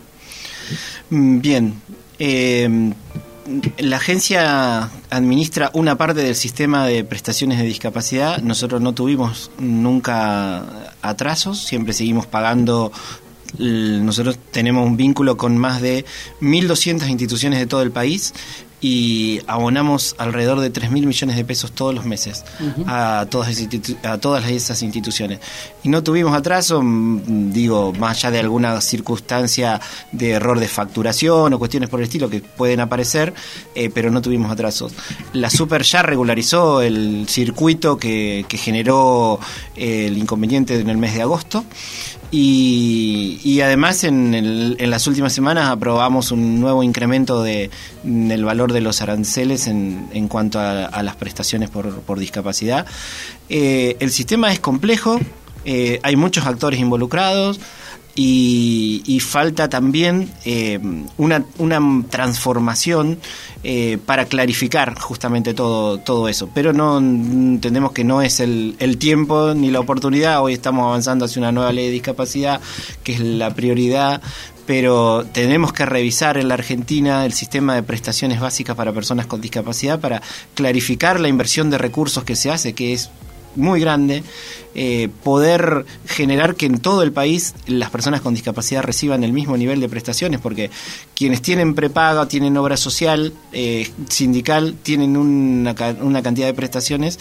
Mm, 1.11 1.40
bien. 1.40 1.75
Eh, 2.19 2.92
la 3.78 3.97
agencia 3.97 4.90
administra 5.11 5.71
una 5.75 5.97
parte 5.97 6.23
del 6.23 6.35
sistema 6.35 6.87
de 6.87 7.04
prestaciones 7.04 7.59
de 7.59 7.64
discapacidad. 7.64 8.38
Nosotros 8.38 8.81
no 8.81 8.95
tuvimos 8.95 9.50
nunca 9.59 10.64
atrasos, 11.02 11.59
siempre 11.59 11.92
seguimos 11.92 12.26
pagando 12.26 12.92
nosotros 13.59 14.38
tenemos 14.50 14.87
un 14.87 14.97
vínculo 14.97 15.37
con 15.37 15.59
más 15.59 15.80
de 15.80 16.04
1.200 16.40 17.09
instituciones 17.09 17.59
de 17.59 17.66
todo 17.66 17.82
el 17.82 17.90
país 17.90 18.32
y 18.82 19.40
abonamos 19.47 20.16
alrededor 20.18 20.59
de 20.59 20.68
3 20.68 20.90
mil 20.90 21.06
millones 21.06 21.37
de 21.37 21.44
pesos 21.44 21.71
todos 21.71 21.94
los 21.94 22.04
meses 22.04 22.44
a, 22.87 23.26
todas 23.30 23.56
a 24.02 24.18
todas 24.18 24.50
esas 24.50 24.82
instituciones. 24.82 25.38
Y 25.85 25.88
no 25.88 26.02
tuvimos 26.02 26.35
atraso, 26.35 26.82
mm, 26.82 27.52
digo, 27.52 27.92
más 27.92 28.18
allá 28.18 28.32
de 28.32 28.40
alguna 28.40 28.80
circunstancia 28.80 29.80
de 30.11 30.30
error 30.32 30.59
de 30.59 30.66
facturación 30.66 31.54
o 31.54 31.59
cuestiones 31.61 31.88
por 31.88 32.00
el 32.00 32.04
estilo 32.04 32.28
que 32.28 32.40
pueden 32.40 32.80
aparecer, 32.80 33.32
eh, 33.76 33.88
pero 33.88 34.11
no 34.11 34.21
tuvimos 34.21 34.50
atrasos. 34.50 34.92
La 35.32 35.49
Super 35.49 35.85
ya 35.85 36.02
regularizó 36.02 36.82
el 36.82 37.26
circuito 37.28 37.97
que, 37.97 38.44
que 38.49 38.59
generó 38.59 39.38
eh, 39.76 40.06
el 40.09 40.18
inconveniente 40.18 40.80
en 40.80 40.90
el 40.90 40.99
mes 40.99 41.14
de 41.14 41.23
agosto. 41.23 41.64
Y, 42.34 43.60
además 43.62 44.04
en, 44.04 44.90
las 44.90 45.06
últimas 45.06 45.34
semanas 45.34 45.68
aprobamos 45.68 46.32
un 46.32 46.60
nuevo 46.60 46.82
incremento 46.82 47.42
de, 47.42 47.70
del 48.02 48.44
valor 48.44 48.72
de 48.72 48.80
los 48.80 49.02
aranceles 49.02 49.66
en, 49.66 50.08
en 50.14 50.28
cuanto 50.28 50.58
a, 50.58 51.02
las 51.02 51.16
prestaciones 51.16 51.68
por, 51.68 52.18
discapacidad. 52.18 52.86
Eh, 53.50 53.98
el 54.00 54.10
sistema 54.10 54.50
es 54.50 54.60
complejo, 54.60 55.20
eh, 55.66 56.00
hay 56.02 56.16
muchos 56.16 56.46
actores 56.46 56.80
involucrados, 56.80 57.60
y, 58.14 59.21
falta 59.21 59.69
también 59.69 60.31
eh, 60.45 60.78
una, 61.16 61.45
una, 61.59 61.81
transformación 62.11 63.19
eh, 63.64 63.99
para 64.04 64.26
clarificar 64.26 64.99
justamente 64.99 65.54
todo, 65.54 65.99
todo 65.99 66.28
eso. 66.28 66.50
Pero 66.52 66.73
no 66.73 66.99
entendemos 66.99 67.92
que 67.92 68.04
no 68.04 68.21
es 68.21 68.40
el, 68.40 68.76
el, 68.78 68.99
tiempo 68.99 69.54
ni 69.54 69.71
la 69.71 69.81
oportunidad. 69.81 70.42
Hoy 70.42 70.52
estamos 70.52 70.85
avanzando 70.85 71.25
hacia 71.25 71.40
una 71.40 71.52
nueva 71.52 71.73
ley 71.73 71.87
de 71.87 71.92
discapacidad, 71.92 72.61
que 73.02 73.14
es 73.14 73.21
la 73.21 73.54
prioridad. 73.54 74.21
Pero 74.66 75.25
tenemos 75.33 75.73
que 75.73 75.87
revisar 75.87 76.37
en 76.37 76.49
la 76.49 76.54
Argentina 76.54 77.25
el 77.25 77.33
sistema 77.33 77.75
de 77.75 77.83
prestaciones 77.83 78.40
básicas 78.40 78.76
para 78.76 78.92
personas 78.92 79.26
con 79.26 79.40
discapacidad 79.40 79.99
para 79.99 80.23
clarificar 80.54 81.19
la 81.19 81.28
inversión 81.28 81.71
de 81.71 81.78
recursos 81.78 82.23
que 82.25 82.37
se 82.37 82.50
hace, 82.50 82.73
que 82.73 82.92
es 82.92 83.11
muy 83.56 83.80
grande 83.80 84.23
eh, 84.75 85.11
poder 85.23 85.85
generar 86.06 86.54
que 86.54 86.64
en 86.64 86.78
todo 86.78 87.02
el 87.02 87.12
país 87.12 87.54
las 87.66 87.90
personas 87.90 88.23
con 88.23 88.32
discapacidad 88.32 88.82
reciban 88.82 89.23
el 89.23 89.30
mismo 89.30 89.59
nivel 89.59 89.80
de 89.80 89.88
prestaciones, 89.90 90.40
porque 90.40 90.71
quienes 91.14 91.42
tienen 91.42 91.75
prepaga, 91.75 92.26
tienen 92.26 92.56
obra 92.56 92.78
social, 92.78 93.35
eh, 93.52 93.90
sindical, 94.09 94.76
tienen 94.82 95.18
una, 95.18 95.75
cantidad 95.75 96.47
de 96.47 96.54
prestaciones. 96.54 97.18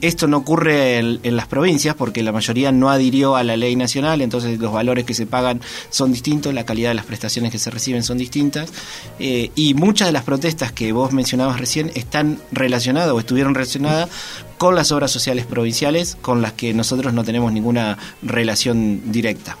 esto 0.00 0.28
no 0.28 0.36
ocurre 0.36 0.98
en, 0.98 1.36
las 1.36 1.48
provincias 1.48 1.96
porque 1.96 2.22
la 2.22 2.30
mayoría 2.30 2.70
no 2.70 2.88
adhirió 2.88 3.34
a 3.34 3.42
la 3.42 3.56
ley 3.56 3.74
nacional, 3.74 4.20
entonces 4.20 4.60
los 4.60 4.72
valores 4.72 5.04
que 5.04 5.14
se 5.14 5.26
pagan 5.26 5.60
son 5.90 6.12
distintos, 6.12 6.54
la 6.54 6.64
calidad 6.64 6.90
de 6.90 6.94
las 6.94 7.04
prestaciones 7.04 7.50
que 7.50 7.58
se 7.58 7.70
reciben 7.70 8.04
son 8.04 8.16
distintas, 8.16 8.70
eh, 9.18 9.50
y 9.56 9.74
muchas 9.74 10.06
de 10.06 10.12
las 10.12 10.22
protestas 10.22 10.70
que 10.70 10.92
vos 10.92 11.12
mencionabas 11.12 11.58
recién 11.58 11.90
están 11.96 12.38
relacionadas 12.52 13.10
o 13.10 13.18
estuvieron 13.18 13.56
relacionadas 13.56 14.08
con 14.64 14.74
las 14.74 14.92
obras 14.92 15.10
sociales 15.10 15.44
provinciales, 15.44 16.16
con 16.22 16.40
las 16.40 16.54
que 16.54 16.72
nosotros 16.72 17.12
no 17.12 17.22
tenemos 17.22 17.52
ninguna 17.52 17.98
relación 18.22 19.12
directa. 19.12 19.58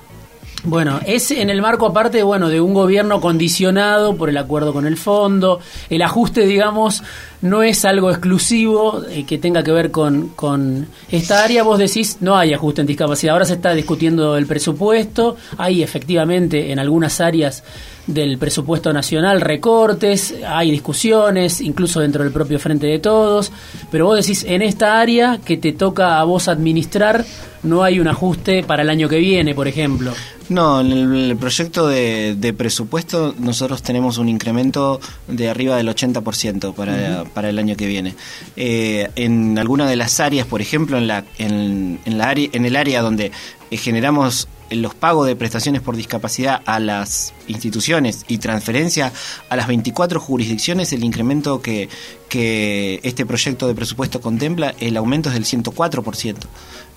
Bueno, 0.66 0.98
es 1.04 1.30
en 1.30 1.50
el 1.50 1.60
marco 1.60 1.84
aparte, 1.84 2.22
bueno, 2.22 2.48
de 2.48 2.58
un 2.58 2.72
gobierno 2.72 3.20
condicionado 3.20 4.16
por 4.16 4.30
el 4.30 4.38
acuerdo 4.38 4.72
con 4.72 4.86
el 4.86 4.96
fondo, 4.96 5.60
el 5.90 6.00
ajuste, 6.00 6.46
digamos, 6.46 7.02
no 7.42 7.62
es 7.62 7.84
algo 7.84 8.10
exclusivo 8.10 9.02
eh, 9.10 9.24
que 9.26 9.36
tenga 9.36 9.62
que 9.62 9.72
ver 9.72 9.90
con, 9.90 10.28
con 10.28 10.86
esta 11.10 11.44
área. 11.44 11.62
Vos 11.62 11.78
decís, 11.78 12.16
no 12.20 12.38
hay 12.38 12.54
ajuste 12.54 12.80
en 12.80 12.86
discapacidad. 12.86 13.34
Ahora 13.34 13.44
se 13.44 13.52
está 13.52 13.74
discutiendo 13.74 14.38
el 14.38 14.46
presupuesto. 14.46 15.36
Hay 15.58 15.82
efectivamente 15.82 16.72
en 16.72 16.78
algunas 16.78 17.20
áreas 17.20 17.62
del 18.06 18.38
presupuesto 18.38 18.92
nacional 18.94 19.42
recortes, 19.42 20.34
hay 20.46 20.70
discusiones, 20.70 21.60
incluso 21.60 22.00
dentro 22.00 22.22
del 22.22 22.32
propio 22.32 22.58
Frente 22.58 22.86
de 22.86 22.98
Todos. 22.98 23.52
Pero 23.90 24.06
vos 24.06 24.16
decís, 24.16 24.44
en 24.48 24.62
esta 24.62 24.98
área 24.98 25.38
que 25.44 25.58
te 25.58 25.72
toca 25.72 26.18
a 26.18 26.24
vos 26.24 26.48
administrar, 26.48 27.26
no 27.64 27.82
hay 27.82 27.98
un 27.98 28.08
ajuste 28.08 28.62
para 28.62 28.82
el 28.82 28.90
año 28.90 29.08
que 29.08 29.18
viene, 29.18 29.54
por 29.54 29.66
ejemplo. 29.66 30.12
No, 30.48 30.80
en 30.80 30.92
el, 30.92 31.36
proyecto 31.36 31.88
de, 31.88 32.54
presupuesto 32.56 33.34
nosotros 33.38 33.82
tenemos 33.82 34.18
un 34.18 34.28
incremento 34.28 35.00
de 35.26 35.48
arriba 35.48 35.76
del 35.76 35.88
80% 35.88 36.74
para, 36.74 37.24
para 37.24 37.48
el 37.48 37.58
año 37.58 37.76
que 37.76 37.86
viene. 37.86 38.14
Eh, 38.56 39.10
en 39.16 39.58
alguna 39.58 39.88
de 39.88 39.96
las 39.96 40.20
áreas, 40.20 40.46
por 40.46 40.60
ejemplo, 40.60 40.98
en, 40.98 41.06
la, 41.06 41.24
en, 41.38 41.98
la 42.04 42.28
área, 42.28 42.48
en 42.52 42.66
el 42.66 42.76
área 42.76 43.00
donde 43.00 43.32
eh, 43.70 43.76
generamos 43.76 44.48
los 44.74 44.94
pagos 44.94 45.26
de 45.26 45.36
prestaciones 45.36 45.82
por 45.82 45.96
discapacidad 45.96 46.62
a 46.66 46.78
las 46.78 47.32
instituciones 47.48 48.24
y 48.28 48.38
transferencia 48.38 49.12
a 49.48 49.56
las 49.56 49.66
24 49.66 50.20
jurisdicciones, 50.20 50.92
el 50.92 51.04
incremento 51.04 51.60
que, 51.60 51.88
que 52.28 53.00
este 53.02 53.26
proyecto 53.26 53.66
de 53.66 53.74
presupuesto 53.74 54.20
contempla, 54.20 54.74
el 54.80 54.96
aumento 54.96 55.28
es 55.28 55.34
del 55.34 55.44
104%. 55.44 56.36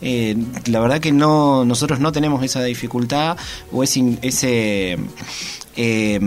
Eh, 0.01 0.35
la 0.67 0.79
verdad 0.79 0.99
que 0.99 1.11
no 1.11 1.65
nosotros 1.65 1.99
no 1.99 2.11
tenemos 2.11 2.43
esa 2.43 2.63
dificultad 2.63 3.35
o 3.71 3.83
ese, 3.83 4.19
ese 4.21 4.97
eh, 5.75 6.19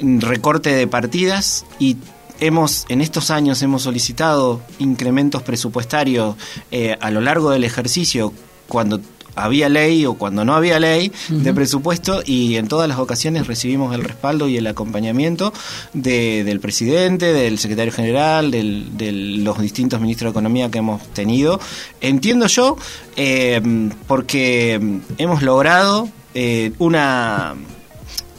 recorte 0.00 0.70
de 0.70 0.86
partidas 0.88 1.64
y 1.78 1.96
hemos 2.40 2.86
en 2.88 3.00
estos 3.00 3.30
años 3.30 3.62
hemos 3.62 3.82
solicitado 3.82 4.60
incrementos 4.78 5.42
presupuestarios 5.42 6.36
eh, 6.70 6.96
a 7.00 7.10
lo 7.10 7.20
largo 7.20 7.50
del 7.50 7.64
ejercicio 7.64 8.32
cuando 8.68 9.00
había 9.38 9.68
ley 9.68 10.04
o 10.06 10.14
cuando 10.14 10.44
no 10.44 10.54
había 10.54 10.78
ley 10.78 11.12
de 11.28 11.54
presupuesto 11.54 12.22
y 12.24 12.56
en 12.56 12.68
todas 12.68 12.88
las 12.88 12.98
ocasiones 12.98 13.46
recibimos 13.46 13.94
el 13.94 14.02
respaldo 14.02 14.48
y 14.48 14.56
el 14.56 14.66
acompañamiento 14.66 15.52
del 15.92 16.60
presidente, 16.60 17.32
del 17.32 17.58
secretario 17.58 17.92
general, 17.92 18.50
de 18.50 19.12
los 19.12 19.60
distintos 19.60 20.00
ministros 20.00 20.32
de 20.32 20.38
Economía 20.38 20.70
que 20.70 20.78
hemos 20.78 21.06
tenido. 21.08 21.60
Entiendo 22.00 22.46
yo, 22.46 22.76
eh, 23.16 23.60
porque 24.06 25.00
hemos 25.18 25.42
logrado 25.42 26.08
eh, 26.34 26.72
una 26.78 27.54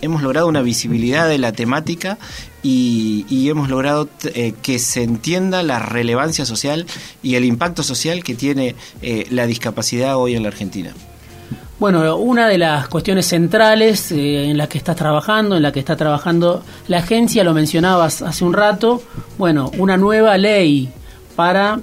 hemos 0.01 0.22
logrado 0.22 0.48
una 0.48 0.62
visibilidad 0.62 1.27
de 1.27 1.38
la 1.38 1.51
temática 1.51 2.18
y, 2.62 3.50
hemos 3.50 3.70
logrado 3.70 4.08
eh, 4.36 4.53
que 4.62 4.77
se 4.77 5.03
entienda 5.03 5.63
la 5.63 5.79
relevancia 5.79 6.46
social 6.46 6.86
y 7.24 7.36
el 7.36 7.46
impacto 7.46 7.82
social 7.82 8.24
que 8.24 8.36
tiene 8.36 8.75
eh, 9.01 9.25
la 9.32 9.48
discapacidad 9.48 10.18
hoy 10.18 10.36
en 10.36 10.44
la 10.44 10.50
Argentina. 10.50 10.94
Bueno, 11.79 12.18
una 12.18 12.48
de 12.48 12.58
las 12.58 12.89
cuestiones 12.89 13.25
centrales 13.25 14.12
eh, 14.12 14.50
en 14.50 14.58
las 14.58 14.68
que 14.68 14.77
estás 14.77 14.98
trabajando, 14.98 15.56
en 15.56 15.63
la 15.63 15.72
que 15.72 15.79
está 15.79 15.96
trabajando 15.96 16.63
la 16.88 17.00
agencia, 17.00 17.44
lo 17.44 17.53
mencionabas 17.53 18.22
hace 18.22 18.44
un 18.44 18.53
rato, 18.53 19.01
bueno, 19.38 19.72
una 19.77 19.98
nueva 19.98 20.38
ley 20.38 20.91
para 21.36 21.79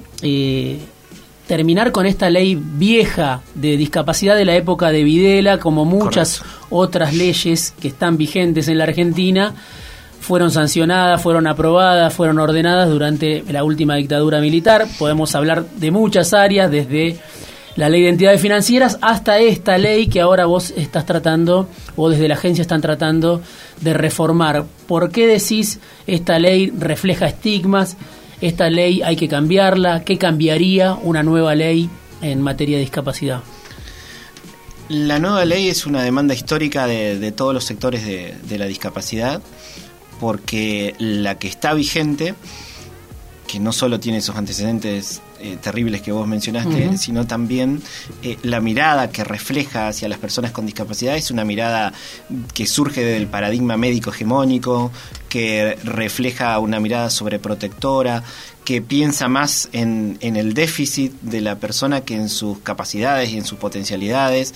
terminar 1.47 1.93
con 1.93 2.07
esta 2.07 2.29
ley 2.31 2.59
vieja 2.61 3.43
de 3.55 3.77
discapacidad 3.77 4.37
de 4.37 4.45
la 4.45 4.57
época 4.57 4.91
de 4.91 5.05
Videla, 5.05 5.59
como 5.59 5.85
muchas 5.85 6.43
otras 6.71 7.15
leyes 7.15 7.73
que 7.81 7.89
están 7.89 8.17
vigentes 8.17 8.69
en 8.69 8.79
la 8.79 8.85
Argentina 8.85 9.55
fueron 10.27 10.51
sancionadas, 10.51 11.23
fueron 11.23 11.47
aprobadas, 11.47 12.13
fueron 12.13 12.41
ordenadas 12.41 12.89
durante 12.89 13.45
la 13.49 13.63
última 13.63 13.95
dictadura 13.95 14.41
militar. 14.41 14.87
Podemos 14.99 15.37
hablar 15.37 15.67
de 15.77 15.93
muchas 15.93 16.35
áreas, 16.35 16.69
desde 16.69 17.17
la 17.77 17.89
ley 17.89 18.03
de 18.03 18.09
entidades 18.09 18.41
financieras 18.41 18.99
hasta 19.03 19.39
esta 19.39 19.79
ley 19.79 20.09
que 20.09 20.21
ahora 20.21 20.47
vos 20.47 20.73
estás 20.77 21.07
tratando, 21.07 21.69
o 21.95 22.09
desde 22.09 22.27
la 22.27 22.35
agencia 22.35 22.63
están 22.63 22.81
tratando 22.81 23.41
de 23.81 23.95
reformar. 23.95 24.65
¿Por 24.89 25.13
qué 25.13 25.29
decís 25.29 25.79
esta 26.09 26.41
ley 26.41 26.73
refleja 26.77 27.27
estigmas? 27.27 27.97
Esta 28.41 28.71
ley 28.71 29.03
hay 29.03 29.17
que 29.17 29.29
cambiarla. 29.29 30.05
¿Qué 30.05 30.19
cambiaría 30.19 30.95
una 30.95 31.23
nueva 31.23 31.55
ley 31.55 31.89
en 32.23 32.43
materia 32.43 32.77
de 32.77 32.83
discapacidad? 32.83 33.43
La 34.89 35.19
nueva 35.19 35.45
ley 35.45 35.69
es 35.69 35.87
una 35.87 36.03
demanda 36.03 36.35
histórica 36.35 36.87
de, 36.87 37.33
todos 37.33 37.53
los 37.53 37.65
sectores 37.65 38.05
de 38.05 38.59
la 38.59 38.67
discapacidad 38.67 39.43
porque 40.21 40.95
la 40.99 41.39
que 41.39 41.49
está 41.49 41.75
vigente, 41.75 42.35
que 43.47 43.61
no 43.61 43.73
solo 43.73 44.01
tiene 44.01 44.19
esos 44.19 44.37
antecedentes 44.37 45.23
eh, 45.41 45.57
terribles 45.61 46.03
que 46.03 46.13
vos 46.13 46.27
mencionaste, 46.27 46.97
sino 46.99 47.27
también 47.27 47.83
eh, 48.23 48.39
la 48.43 48.61
mirada 48.61 49.11
que 49.11 49.25
refleja 49.25 49.89
hacia 49.89 50.09
las 50.09 50.19
personas 50.19 50.53
con 50.53 50.67
discapacidad 50.67 51.17
es 51.17 51.31
una 51.31 51.45
mirada 51.45 51.93
que 52.55 52.67
surge 52.67 53.05
del 53.05 53.27
paradigma 53.27 53.77
médico 53.77 54.11
hegemónico, 54.11 54.91
que 55.29 55.77
refleja 55.85 56.59
una 56.59 56.81
mirada 56.81 57.11
sobreprotectora, 57.11 58.23
que 58.65 58.83
piensa 58.83 59.29
más 59.29 59.69
en, 59.73 60.19
en, 60.21 60.37
el 60.37 60.55
déficit 60.55 61.13
de 61.21 61.41
la 61.41 61.57
persona 61.57 62.01
que 62.01 62.17
en 62.17 62.29
sus 62.29 62.59
capacidades 62.59 63.31
y 63.31 63.39
en 63.39 63.45
sus 63.45 63.59
potencialidades. 63.59 64.55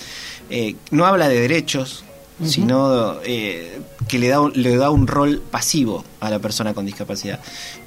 Eh, 0.49 0.75
no 0.91 1.05
habla 1.05 1.29
de 1.29 1.39
derechos, 1.39 2.03
sino 2.43 3.17
eh, 3.23 3.81
que 4.07 4.19
le 4.19 4.29
da, 4.29 4.49
le 4.53 4.75
da 4.75 4.89
un 4.89 5.07
rol 5.07 5.41
pasivo 5.41 6.03
a 6.19 6.29
la 6.29 6.39
persona 6.39 6.73
con 6.73 6.85
discapacidad. 6.85 7.39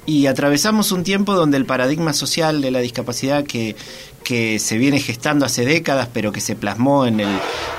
Y 0.05 0.27
atravesamos 0.27 0.91
un 0.91 1.03
tiempo 1.03 1.33
donde 1.33 1.57
el 1.57 1.65
paradigma 1.65 2.13
social 2.13 2.61
de 2.61 2.71
la 2.71 2.79
discapacidad 2.79 3.43
que, 3.43 3.75
que 4.25 4.59
se 4.59 4.77
viene 4.77 4.99
gestando 4.99 5.45
hace 5.45 5.63
décadas, 5.63 6.09
pero 6.11 6.33
que 6.33 6.41
se 6.41 6.55
plasmó 6.55 7.05
en, 7.05 7.21
el, 7.21 7.29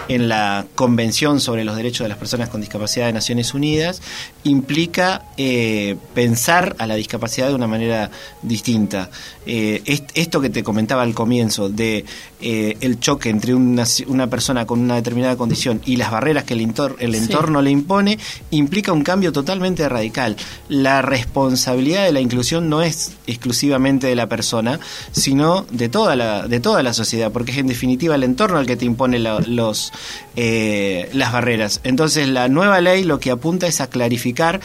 en 0.09 0.29
la 0.29 0.65
Convención 0.77 1.41
sobre 1.41 1.65
los 1.65 1.77
Derechos 1.77 2.05
de 2.05 2.09
las 2.09 2.19
Personas 2.19 2.49
con 2.49 2.61
Discapacidad 2.61 3.07
de 3.07 3.13
Naciones 3.13 3.53
Unidas, 3.53 4.01
implica 4.45 5.25
eh, 5.37 5.97
pensar 6.15 6.77
a 6.79 6.87
la 6.87 6.95
discapacidad 6.95 7.49
de 7.49 7.55
una 7.55 7.67
manera 7.67 8.11
distinta. 8.43 9.11
Eh, 9.45 9.83
esto 10.15 10.41
que 10.41 10.49
te 10.49 10.63
comentaba 10.63 11.03
al 11.03 11.15
comienzo, 11.15 11.69
de 11.69 12.05
eh, 12.41 12.77
el 12.81 13.01
choque 13.01 13.29
entre 13.29 13.53
una, 13.53 13.85
una, 14.07 14.29
persona 14.29 14.67
con 14.67 14.81
una 14.81 14.95
determinada 14.95 15.37
condición 15.37 15.83
y 15.85 15.97
las 15.97 16.13
barreras 16.13 16.45
que 16.45 16.55
el, 16.55 16.61
el 17.01 17.15
entorno 17.17 17.61
le 17.61 17.71
impone, 17.71 18.19
implica 18.53 18.93
un 18.93 19.03
cambio 19.03 19.33
totalmente 19.33 19.89
radical. 19.89 20.37
La 20.69 21.03
responsabilidad 21.03 22.05
de 22.05 22.13
la 22.13 22.21
inclusión 22.21 22.69
no 22.69 22.83
es 22.83 23.13
exclusivamente 23.27 24.07
de 24.07 24.15
la 24.15 24.29
persona, 24.29 24.79
sino 25.11 25.67
de 25.71 25.89
toda 25.89 26.15
la 26.15 26.36
de 26.43 26.61
toda 26.61 26.83
la 26.83 26.93
sociedad, 26.93 27.33
porque 27.33 27.53
es 27.53 27.59
en 27.59 27.67
definitiva 27.67 28.15
el 28.15 28.23
entorno 28.23 28.59
al 28.59 28.67
que 28.67 28.77
te 28.77 28.85
impone 28.85 29.19
los, 29.19 29.93
eh, 30.37 31.09
las 31.13 31.33
barreras. 31.33 31.81
Entonces 31.85 32.29
la 32.29 32.49
nueva 32.49 32.81
ley 32.81 33.05
lo 33.05 33.21
que 33.21 33.31
apunta 33.31 33.67
es 33.67 33.81
a 33.81 33.89
clarificar 33.89 34.61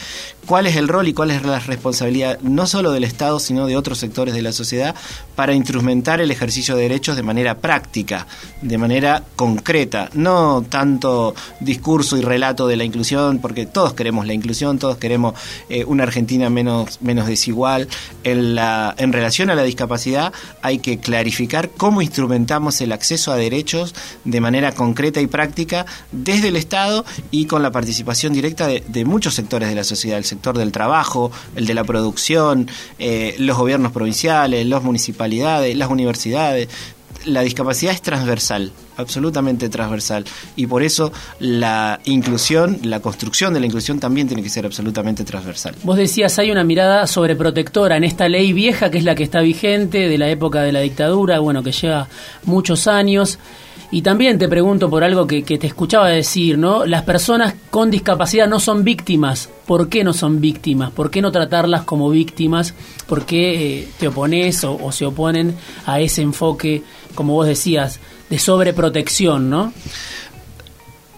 cuál 0.46 0.66
es 0.66 0.76
el 0.76 0.88
rol 0.88 1.08
y 1.08 1.12
cuál 1.12 1.30
es 1.30 1.44
la 1.44 1.58
responsabilidad 1.60 2.38
no 2.40 2.66
solo 2.66 2.92
del 2.92 3.04
Estado, 3.04 3.38
sino 3.38 3.66
de 3.66 3.76
otros 3.76 3.98
sectores 3.98 4.34
de 4.34 4.42
la 4.42 4.52
sociedad 4.52 4.94
para 5.34 5.54
instrumentar 5.54 6.20
el 6.20 6.30
ejercicio 6.30 6.76
de 6.76 6.82
derechos 6.82 7.16
de 7.16 7.22
manera 7.22 7.58
práctica, 7.58 8.26
de 8.60 8.78
manera 8.78 9.22
concreta, 9.36 10.10
no 10.14 10.64
tanto 10.68 11.34
discurso 11.60 12.16
y 12.16 12.22
relato 12.22 12.66
de 12.66 12.76
la 12.76 12.84
inclusión, 12.84 13.38
porque 13.38 13.66
todos 13.66 13.94
queremos 13.94 14.26
la 14.26 14.34
inclusión, 14.34 14.78
todos 14.78 14.96
queremos 14.96 15.34
eh, 15.68 15.84
una 15.84 16.02
Argentina 16.02 16.50
menos, 16.50 17.00
menos 17.00 17.26
desigual. 17.26 17.88
En, 18.24 18.54
la, 18.54 18.94
en 18.98 19.12
relación 19.12 19.50
a 19.50 19.54
la 19.54 19.62
discapacidad 19.62 20.32
hay 20.60 20.78
que 20.78 20.98
clarificar 20.98 21.61
cómo 21.70 22.02
instrumentamos 22.02 22.80
el 22.80 22.92
acceso 22.92 23.32
a 23.32 23.36
derechos 23.36 23.94
de 24.24 24.40
manera 24.40 24.72
concreta 24.72 25.20
y 25.20 25.26
práctica 25.26 25.86
desde 26.10 26.48
el 26.48 26.56
Estado 26.56 27.04
y 27.30 27.46
con 27.46 27.62
la 27.62 27.70
participación 27.70 28.32
directa 28.32 28.66
de, 28.66 29.04
muchos 29.04 29.34
sectores 29.34 29.68
de 29.68 29.74
la 29.74 29.84
sociedad 29.84 30.22
sector 30.22 30.56
del 30.56 30.72
trabajo, 30.72 31.32
el 31.56 31.66
de 31.66 31.74
la 31.74 31.84
producción, 31.84 32.70
eh, 32.98 33.34
los 33.38 33.56
gobiernos 33.56 33.92
provinciales, 33.92 34.66
las 34.66 34.82
municipalidades, 34.82 35.76
las 35.76 35.90
universidades. 35.90 36.68
La 37.26 37.42
discapacidad 37.42 37.92
es 37.92 38.02
transversal, 38.02 38.72
absolutamente 38.96 39.68
transversal. 39.68 40.24
Y 40.56 40.66
por 40.66 40.82
eso 40.82 41.12
la 41.38 42.00
inclusión, 42.04 42.78
la 42.82 43.00
construcción 43.00 43.54
de 43.54 43.60
la 43.60 43.66
inclusión 43.66 44.00
también 44.00 44.26
tiene 44.26 44.42
que 44.42 44.48
ser 44.48 44.66
absolutamente 44.66 45.24
transversal. 45.24 45.74
Vos 45.82 45.96
decías, 45.96 46.38
hay 46.38 46.50
una 46.50 46.64
mirada 46.64 47.06
sobreprotectora 47.06 47.96
en 47.96 48.04
esta 48.04 48.28
ley 48.28 48.52
vieja, 48.52 48.90
que 48.90 48.98
es 48.98 49.04
la 49.04 49.14
que 49.14 49.22
está 49.22 49.40
vigente 49.40 50.08
de 50.08 50.18
la 50.18 50.28
época 50.28 50.62
de 50.62 50.72
la 50.72 50.80
dictadura, 50.80 51.38
bueno, 51.38 51.62
que 51.62 51.72
lleva 51.72 52.08
muchos 52.44 52.86
años. 52.86 53.38
Y 53.92 54.00
también 54.00 54.38
te 54.38 54.48
pregunto 54.48 54.88
por 54.88 55.04
algo 55.04 55.26
que, 55.26 55.42
te 55.42 55.66
escuchaba 55.66 56.08
decir, 56.08 56.56
¿no? 56.56 56.86
Las 56.86 57.02
personas 57.02 57.54
con 57.68 57.90
discapacidad 57.90 58.48
no 58.48 58.58
son 58.58 58.84
víctimas. 58.84 59.50
¿Por 59.66 59.90
qué 59.90 60.02
no 60.02 60.14
son 60.14 60.40
víctimas? 60.40 60.90
¿Por 60.92 61.10
qué 61.10 61.20
no 61.20 61.30
tratarlas 61.30 61.82
como 61.82 62.08
víctimas? 62.08 62.72
¿Por 63.06 63.26
qué 63.26 63.80
eh, 63.80 63.88
te 63.98 64.08
opones 64.08 64.64
o, 64.64 64.90
se 64.92 65.04
oponen 65.04 65.54
a 65.84 66.00
ese 66.00 66.22
enfoque, 66.22 66.82
como 67.14 67.34
vos 67.34 67.46
decías, 67.46 68.00
de 68.30 68.38
sobreprotección, 68.38 69.50
¿no? 69.50 69.74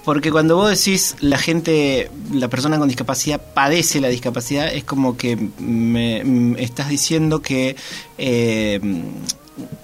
Porque 0.05 0.33
cuando 0.33 0.57
vos 0.57 0.69
decís 0.69 1.15
la 1.21 1.39
gente, 1.39 2.11
la 2.33 2.49
persona 2.49 2.77
con 2.77 2.89
discapacidad 2.89 3.41
padece 3.55 4.01
la 4.01 4.09
discapacidad, 4.09 4.75
es 4.75 4.83
como 4.83 5.17
que 5.17 5.37
me, 5.61 6.61
estás 6.61 6.89
diciendo 6.89 7.41
que 7.41 7.77
eh, 8.19 8.81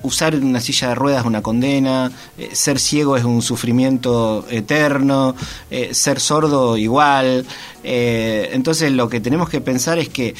usar 0.03 0.35
una 0.35 0.61
silla 0.61 0.89
de 0.89 0.95
ruedas 0.95 1.21
es 1.21 1.27
una 1.27 1.43
condena, 1.43 2.11
eh, 2.37 2.51
ser 2.53 2.79
ciego 2.79 3.17
es 3.17 3.25
un 3.25 3.43
sufrimiento 3.43 4.45
eterno, 4.51 5.35
eh, 5.71 5.95
ser 5.95 6.21
sordo 6.21 6.77
igual. 6.77 7.47
Eh, 7.85 8.51
entonces 8.53 8.93
lo 8.93 9.09
que 9.09 9.21
tenemos 9.21 9.49
que 9.49 9.61
pensar 9.61 9.99
es 9.99 10.09
que 10.09 10.35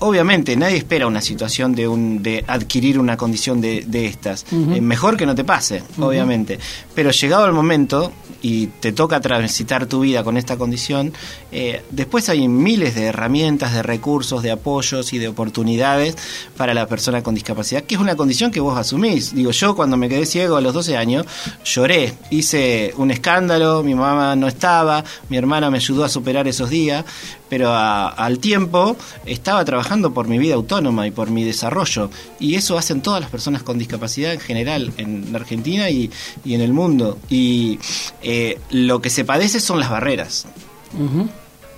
obviamente 0.00 0.56
nadie 0.56 0.76
espera 0.76 1.06
una 1.06 1.20
situación 1.20 1.74
de, 1.74 1.88
un, 1.88 2.22
de 2.22 2.44
adquirir 2.46 2.98
una 2.98 3.16
condición 3.16 3.60
de, 3.60 3.84
de 3.86 4.06
estas. 4.06 4.44
mejor 4.52 5.16
que 5.16 5.26
no 5.26 5.34
te 5.34 5.44
pase, 5.44 5.82
obviamente. 5.98 6.58
Pero 6.94 7.10
llegado 7.10 7.46
el 7.46 7.52
momento, 7.52 8.12
y 8.42 8.68
te 8.68 8.92
toca 8.92 9.20
transitar 9.20 9.86
tu 9.86 10.00
vida 10.00 10.22
con 10.22 10.36
esta 10.36 10.56
condición, 10.56 11.12
eh, 11.50 11.82
después 11.90 12.28
hay 12.28 12.46
miles 12.46 12.94
de 12.94 13.06
herramientas, 13.06 13.74
de 13.74 13.82
recursos, 13.82 14.42
de 14.42 14.50
apoyos 14.50 15.12
y 15.12 15.18
de 15.18 15.26
oportunidades 15.26 16.16
para 16.56 16.74
la 16.74 16.86
persona 16.86 17.24
con 17.24 17.34
discapacidad, 17.34 17.82
que 17.82 17.96
es 17.96 18.00
una 18.00 18.14
condición 18.14 18.50
que 18.50 18.60
vos 18.60 18.78
asumís. 18.78 19.34
Digo, 19.34 19.50
yo 19.50 19.74
cuando 19.74 19.96
me 19.96 20.08
quedé 20.08 20.26
ciego 20.26 20.56
a 20.56 20.60
los 20.60 20.74
12 20.74 20.96
años, 20.96 21.26
lloré, 21.64 22.14
hice 22.30 22.92
un 22.96 23.10
escándalo, 23.10 23.82
mi 23.82 23.96
mamá 23.96 24.36
no 24.36 24.48
estaba, 24.48 25.02
mi 25.28 25.36
hermana 25.36 25.68
me 25.68 25.78
ayudó 25.78 26.04
a 26.04 26.08
superar 26.08 26.46
esos 26.46 26.70
días, 26.70 27.04
pero 27.48 27.72
al 27.74 28.38
tiempo 28.38 28.96
estaba 29.24 29.64
trabajando 29.64 30.12
por 30.12 30.28
mi 30.28 30.38
vida 30.38 30.54
autónoma 30.54 31.06
y 31.06 31.10
por 31.10 31.30
mi 31.30 31.44
desarrollo. 31.44 32.10
Y 32.40 32.54
eso 32.54 32.76
hacen 32.78 33.02
todas 33.02 33.20
las 33.20 33.30
personas 33.30 33.62
con 33.62 33.78
discapacidad 33.78 34.32
en 34.32 34.40
general, 34.40 34.92
en 34.96 35.34
Argentina 35.34 35.90
y, 35.90 36.10
y 36.44 36.54
en 36.54 36.60
el 36.60 36.72
mundo. 36.72 37.18
Y 37.30 37.78
eh, 38.22 38.58
lo 38.70 39.00
que 39.00 39.10
se 39.10 39.24
padece 39.24 39.60
son 39.60 39.80
las 39.80 39.90
barreras. 39.90 40.46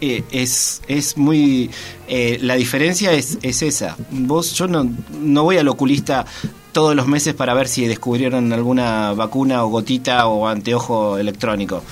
Eh, 0.00 0.22
es, 0.30 0.80
es 0.86 1.16
muy... 1.16 1.70
Eh, 2.08 2.38
la 2.40 2.54
diferencia 2.54 3.12
es, 3.12 3.38
es 3.42 3.62
esa. 3.62 3.96
Vos, 4.10 4.54
yo 4.54 4.68
no, 4.68 4.88
no 5.20 5.42
voy 5.42 5.58
al 5.58 5.68
oculista 5.68 6.24
todos 6.72 6.94
los 6.94 7.06
meses 7.06 7.34
para 7.34 7.54
ver 7.54 7.68
si 7.68 7.86
descubrieron 7.86 8.52
alguna 8.52 9.12
vacuna 9.12 9.64
o 9.64 9.68
gotita 9.68 10.26
o 10.26 10.46
anteojo 10.46 11.18
electrónico. 11.18 11.82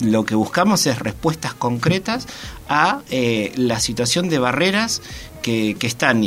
lo 0.00 0.24
que 0.24 0.34
buscamos 0.34 0.86
es 0.86 0.98
respuestas 0.98 1.54
concretas 1.54 2.26
a 2.68 3.00
la 3.56 3.80
situación 3.80 4.28
de 4.28 4.38
barreras 4.38 5.02
que, 5.42 5.76
están 5.82 6.20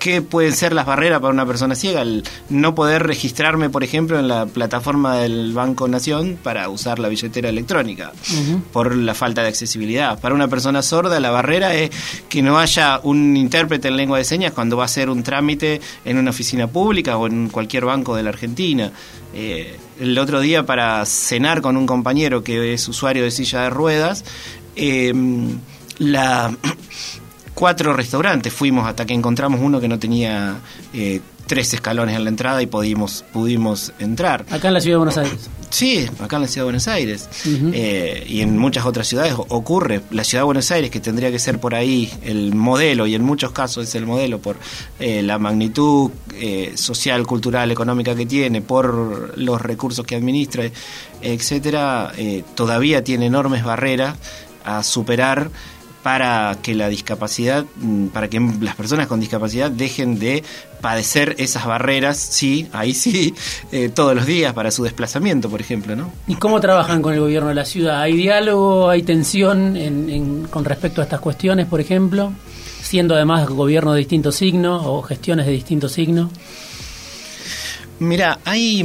¿Qué 0.00 0.22
pueden 0.22 0.54
ser 0.54 0.72
las 0.72 0.86
barreras 0.86 1.20
para 1.20 1.30
una 1.30 1.44
persona 1.44 1.74
ciega? 1.74 2.00
El 2.00 2.24
no 2.48 2.74
poder 2.74 3.02
registrarme, 3.02 3.68
por 3.68 3.84
ejemplo, 3.84 4.18
en 4.18 4.28
la 4.28 4.46
plataforma 4.46 5.16
del 5.16 5.52
Banco 5.52 5.88
Nación 5.88 6.38
para 6.42 6.70
usar 6.70 6.98
la 6.98 7.08
billetera 7.08 7.50
electrónica, 7.50 8.10
por 8.72 8.96
la 8.96 9.14
falta 9.14 9.42
de 9.42 9.48
accesibilidad. 9.48 10.18
Para 10.18 10.34
una 10.34 10.48
persona 10.48 10.80
sorda, 10.80 11.20
la 11.20 11.30
barrera 11.30 11.74
es 11.74 11.90
que 12.30 12.40
no 12.40 12.58
haya 12.58 12.98
un 13.02 13.36
intérprete 13.36 13.88
en 13.88 13.98
lengua 13.98 14.16
de 14.16 14.24
señas 14.24 14.52
cuando 14.52 14.78
va 14.78 14.84
a 14.84 14.86
hacer 14.86 15.10
un 15.10 15.22
trámite 15.22 15.82
en 16.06 16.16
una 16.16 16.30
oficina 16.30 16.66
pública 16.66 17.18
o 17.18 17.26
en 17.26 17.50
cualquier 17.50 17.84
banco 17.84 18.16
de 18.16 18.22
la 18.22 18.30
Argentina. 18.30 18.92
Eh, 19.34 19.76
el 20.00 20.18
otro 20.18 20.40
día, 20.40 20.64
para 20.64 21.04
cenar 21.04 21.60
con 21.60 21.76
un 21.76 21.84
compañero 21.86 22.42
que 22.42 22.72
es 22.72 22.88
usuario 22.88 23.22
de 23.22 23.30
silla 23.30 23.64
de 23.64 23.68
ruedas, 23.68 24.24
eh, 24.76 25.12
la 25.98 26.56
cuatro 27.60 27.92
restaurantes 27.92 28.54
fuimos 28.54 28.88
hasta 28.88 29.04
que 29.04 29.12
encontramos 29.12 29.60
uno 29.60 29.82
que 29.82 29.86
no 29.86 29.98
tenía 29.98 30.56
eh, 30.94 31.20
tres 31.46 31.74
escalones 31.74 32.16
en 32.16 32.24
la 32.24 32.30
entrada 32.30 32.62
y 32.62 32.66
pudimos, 32.66 33.22
pudimos 33.34 33.92
entrar. 33.98 34.46
Acá 34.48 34.68
en 34.68 34.74
la 34.74 34.80
ciudad 34.80 34.94
de 34.94 34.98
Buenos 34.98 35.18
Aires. 35.18 35.50
Sí, 35.68 36.08
acá 36.20 36.36
en 36.36 36.42
la 36.42 36.48
ciudad 36.48 36.62
de 36.62 36.64
Buenos 36.64 36.88
Aires. 36.88 37.28
Eh, 37.44 38.24
y 38.26 38.40
en 38.40 38.56
muchas 38.56 38.86
otras 38.86 39.06
ciudades 39.06 39.34
ocurre. 39.36 40.00
La 40.10 40.24
ciudad 40.24 40.40
de 40.40 40.46
Buenos 40.46 40.70
Aires, 40.70 40.90
que 40.90 41.00
tendría 41.00 41.30
que 41.30 41.38
ser 41.38 41.60
por 41.60 41.74
ahí 41.74 42.10
el 42.22 42.54
modelo, 42.54 43.06
y 43.06 43.14
en 43.14 43.22
muchos 43.22 43.52
casos 43.52 43.86
es 43.86 43.94
el 43.94 44.06
modelo 44.06 44.38
por 44.38 44.56
eh, 44.98 45.20
la 45.22 45.38
magnitud 45.38 46.10
social, 46.76 47.26
cultural, 47.26 47.70
económica 47.70 48.14
que 48.14 48.24
tiene, 48.24 48.62
por 48.62 49.38
los 49.38 49.60
recursos 49.60 50.06
que 50.06 50.16
administra, 50.16 50.64
etcétera, 51.20 52.10
todavía 52.54 53.04
tiene 53.04 53.26
enormes 53.26 53.62
barreras 53.62 54.16
a 54.64 54.82
superar 54.82 55.50
para 56.02 56.56
que 56.62 56.74
la 56.74 56.88
discapacidad, 56.88 57.64
mm, 57.76 58.06
para 58.08 58.28
que 58.28 58.40
las 58.60 58.74
personas 58.74 59.06
con 59.06 59.20
discapacidad 59.20 59.70
dejen 59.70 60.18
de 60.18 60.42
padecer 60.80 61.36
esas 61.38 61.66
barreras, 61.66 62.16
sí, 62.16 62.68
ahí 62.72 62.94
sí, 62.94 63.34
eh, 63.72 63.90
todos 63.90 64.14
los 64.14 64.26
días 64.26 64.52
para 64.54 64.70
su 64.70 64.82
desplazamiento, 64.84 65.50
por 65.50 65.60
ejemplo, 65.60 65.94
¿no? 65.96 66.10
¿Y 66.26 66.36
cómo 66.36 66.60
trabajan 66.60 67.02
con 67.02 67.14
el 67.14 67.20
gobierno 67.20 67.50
de 67.50 67.54
la 67.54 67.64
ciudad? 67.64 68.00
¿Hay 68.00 68.16
diálogo, 68.16 68.88
hay 68.88 69.02
tensión 69.02 70.46
con 70.50 70.64
respecto 70.64 71.00
a 71.00 71.04
estas 71.04 71.20
cuestiones, 71.20 71.66
por 71.66 71.80
ejemplo? 71.80 72.32
Siendo 72.82 73.14
además 73.14 73.48
gobierno 73.48 73.92
de 73.92 73.98
distintos 73.98 74.36
signos 74.36 74.82
o 74.84 75.02
gestiones 75.02 75.46
de 75.46 75.52
distintos 75.52 75.92
signos. 75.92 76.30
Mira, 77.98 78.38
hay... 78.46 78.82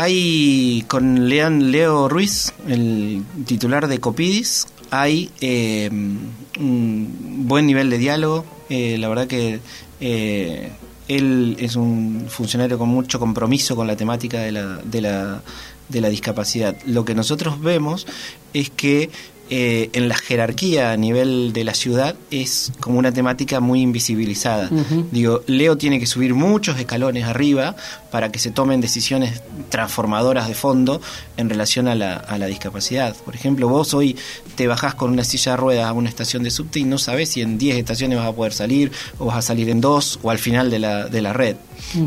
Hay 0.00 0.84
con 0.86 1.28
Lean 1.28 1.72
Leo 1.72 2.08
Ruiz, 2.08 2.52
el 2.68 3.24
titular 3.46 3.88
de 3.88 3.98
Copidis, 3.98 4.68
hay 4.92 5.28
eh, 5.40 5.90
un 5.90 7.46
buen 7.48 7.66
nivel 7.66 7.90
de 7.90 7.98
diálogo. 7.98 8.44
Eh, 8.68 8.96
la 8.96 9.08
verdad 9.08 9.26
que 9.26 9.58
eh, 9.98 10.70
él 11.08 11.56
es 11.58 11.74
un 11.74 12.26
funcionario 12.28 12.78
con 12.78 12.88
mucho 12.88 13.18
compromiso 13.18 13.74
con 13.74 13.88
la 13.88 13.96
temática 13.96 14.38
de 14.38 14.52
la, 14.52 14.76
de 14.84 15.00
la 15.00 15.42
de 15.88 16.00
la 16.00 16.08
discapacidad. 16.08 16.76
Lo 16.86 17.04
que 17.04 17.14
nosotros 17.14 17.60
vemos 17.60 18.06
es 18.52 18.70
que 18.70 19.10
eh, 19.50 19.90
en 19.92 20.08
la 20.08 20.16
jerarquía 20.16 20.92
a 20.92 20.96
nivel 20.96 21.52
de 21.52 21.64
la 21.64 21.74
ciudad 21.74 22.16
es 22.30 22.72
como 22.80 22.98
una 22.98 23.12
temática 23.12 23.60
muy 23.60 23.80
invisibilizada. 23.80 24.70
Digo, 25.10 25.42
Leo 25.46 25.76
tiene 25.76 25.98
que 25.98 26.06
subir 26.06 26.34
muchos 26.34 26.78
escalones 26.78 27.24
arriba 27.24 27.74
para 28.10 28.30
que 28.30 28.38
se 28.38 28.50
tomen 28.50 28.80
decisiones 28.80 29.42
transformadoras 29.68 30.48
de 30.48 30.54
fondo 30.54 31.00
en 31.36 31.48
relación 31.48 31.88
a 31.88 31.94
la, 31.94 32.14
a 32.14 32.38
la 32.38 32.46
discapacidad. 32.46 33.16
Por 33.16 33.34
ejemplo, 33.34 33.68
vos 33.68 33.94
hoy 33.94 34.16
te 34.54 34.66
bajás 34.66 34.94
con 34.94 35.10
una 35.10 35.24
silla 35.24 35.52
de 35.52 35.56
ruedas 35.56 35.86
a 35.86 35.92
una 35.92 36.08
estación 36.08 36.42
de 36.42 36.50
subte 36.50 36.80
y 36.80 36.84
no 36.84 36.98
sabes 36.98 37.30
si 37.30 37.42
en 37.42 37.58
10 37.58 37.76
estaciones 37.78 38.18
vas 38.18 38.28
a 38.28 38.32
poder 38.32 38.52
salir 38.52 38.92
o 39.18 39.26
vas 39.26 39.36
a 39.36 39.42
salir 39.42 39.70
en 39.70 39.80
dos 39.80 40.18
o 40.22 40.30
al 40.30 40.38
final 40.38 40.70
de 40.70 40.78
la, 40.78 41.08
de 41.08 41.22
la 41.22 41.32
red. 41.32 41.56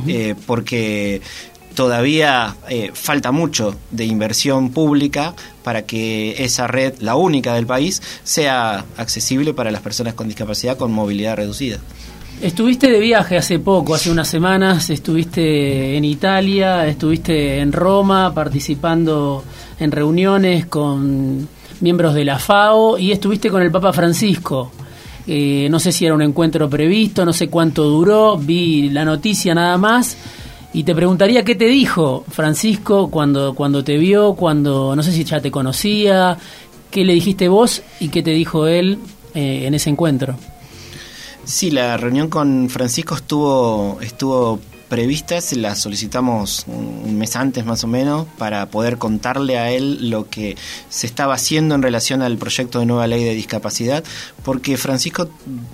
Eh, 0.07 0.35
porque 0.45 1.21
todavía 1.75 2.55
eh, 2.69 2.91
falta 2.93 3.31
mucho 3.31 3.75
de 3.91 4.05
inversión 4.05 4.71
pública 4.71 5.33
para 5.63 5.83
que 5.83 6.43
esa 6.43 6.67
red, 6.67 6.95
la 6.99 7.15
única 7.15 7.53
del 7.53 7.65
país, 7.65 8.01
sea 8.23 8.85
accesible 8.97 9.53
para 9.53 9.71
las 9.71 9.81
personas 9.81 10.13
con 10.13 10.27
discapacidad 10.27 10.77
con 10.77 10.91
movilidad 10.91 11.37
reducida. 11.37 11.79
Estuviste 12.41 12.89
de 12.89 12.99
viaje 12.99 13.37
hace 13.37 13.59
poco, 13.59 13.93
hace 13.93 14.09
unas 14.09 14.27
semanas, 14.27 14.89
estuviste 14.89 15.95
en 15.95 16.03
Italia, 16.03 16.87
estuviste 16.87 17.59
en 17.59 17.71
Roma 17.71 18.33
participando 18.33 19.43
en 19.79 19.91
reuniones 19.91 20.65
con 20.65 21.47
miembros 21.81 22.15
de 22.15 22.25
la 22.25 22.39
FAO 22.39 22.97
y 22.97 23.11
estuviste 23.11 23.51
con 23.51 23.61
el 23.61 23.71
Papa 23.71 23.93
Francisco. 23.93 24.71
Eh, 25.27 25.67
no 25.69 25.79
sé 25.79 25.91
si 25.91 26.05
era 26.05 26.15
un 26.15 26.23
encuentro 26.23 26.67
previsto, 26.67 27.25
no 27.25 27.33
sé 27.33 27.47
cuánto 27.47 27.83
duró, 27.83 28.37
vi 28.37 28.89
la 28.89 29.05
noticia 29.05 29.53
nada 29.53 29.77
más 29.77 30.17
y 30.73 30.83
te 30.83 30.95
preguntaría 30.95 31.43
qué 31.43 31.55
te 31.55 31.65
dijo 31.65 32.23
Francisco 32.29 33.09
cuando, 33.09 33.53
cuando 33.55 33.83
te 33.83 33.97
vio, 33.97 34.35
cuando 34.35 34.95
no 34.95 35.03
sé 35.03 35.11
si 35.11 35.23
ya 35.23 35.41
te 35.41 35.51
conocía, 35.51 36.37
qué 36.89 37.03
le 37.03 37.13
dijiste 37.13 37.47
vos 37.47 37.81
y 37.99 38.09
qué 38.09 38.23
te 38.23 38.31
dijo 38.31 38.67
él 38.67 38.99
eh, 39.33 39.65
en 39.65 39.73
ese 39.73 39.89
encuentro. 39.89 40.35
Sí, 41.43 41.71
la 41.71 41.97
reunión 41.97 42.29
con 42.29 42.69
Francisco 42.69 43.15
estuvo, 43.15 43.99
estuvo 44.01 44.59
prevista, 44.91 45.39
se 45.39 45.55
la 45.55 45.73
solicitamos 45.75 46.65
un 46.67 47.17
mes 47.17 47.37
antes 47.37 47.65
más 47.65 47.81
o 47.85 47.87
menos 47.87 48.27
para 48.37 48.65
poder 48.65 48.97
contarle 48.97 49.57
a 49.57 49.71
él 49.71 50.09
lo 50.09 50.29
que 50.29 50.57
se 50.89 51.07
estaba 51.07 51.33
haciendo 51.33 51.75
en 51.75 51.81
relación 51.81 52.21
al 52.21 52.37
proyecto 52.37 52.79
de 52.79 52.85
nueva 52.85 53.07
ley 53.07 53.23
de 53.23 53.33
discapacidad, 53.33 54.03
porque 54.43 54.75
Francisco 54.75 55.29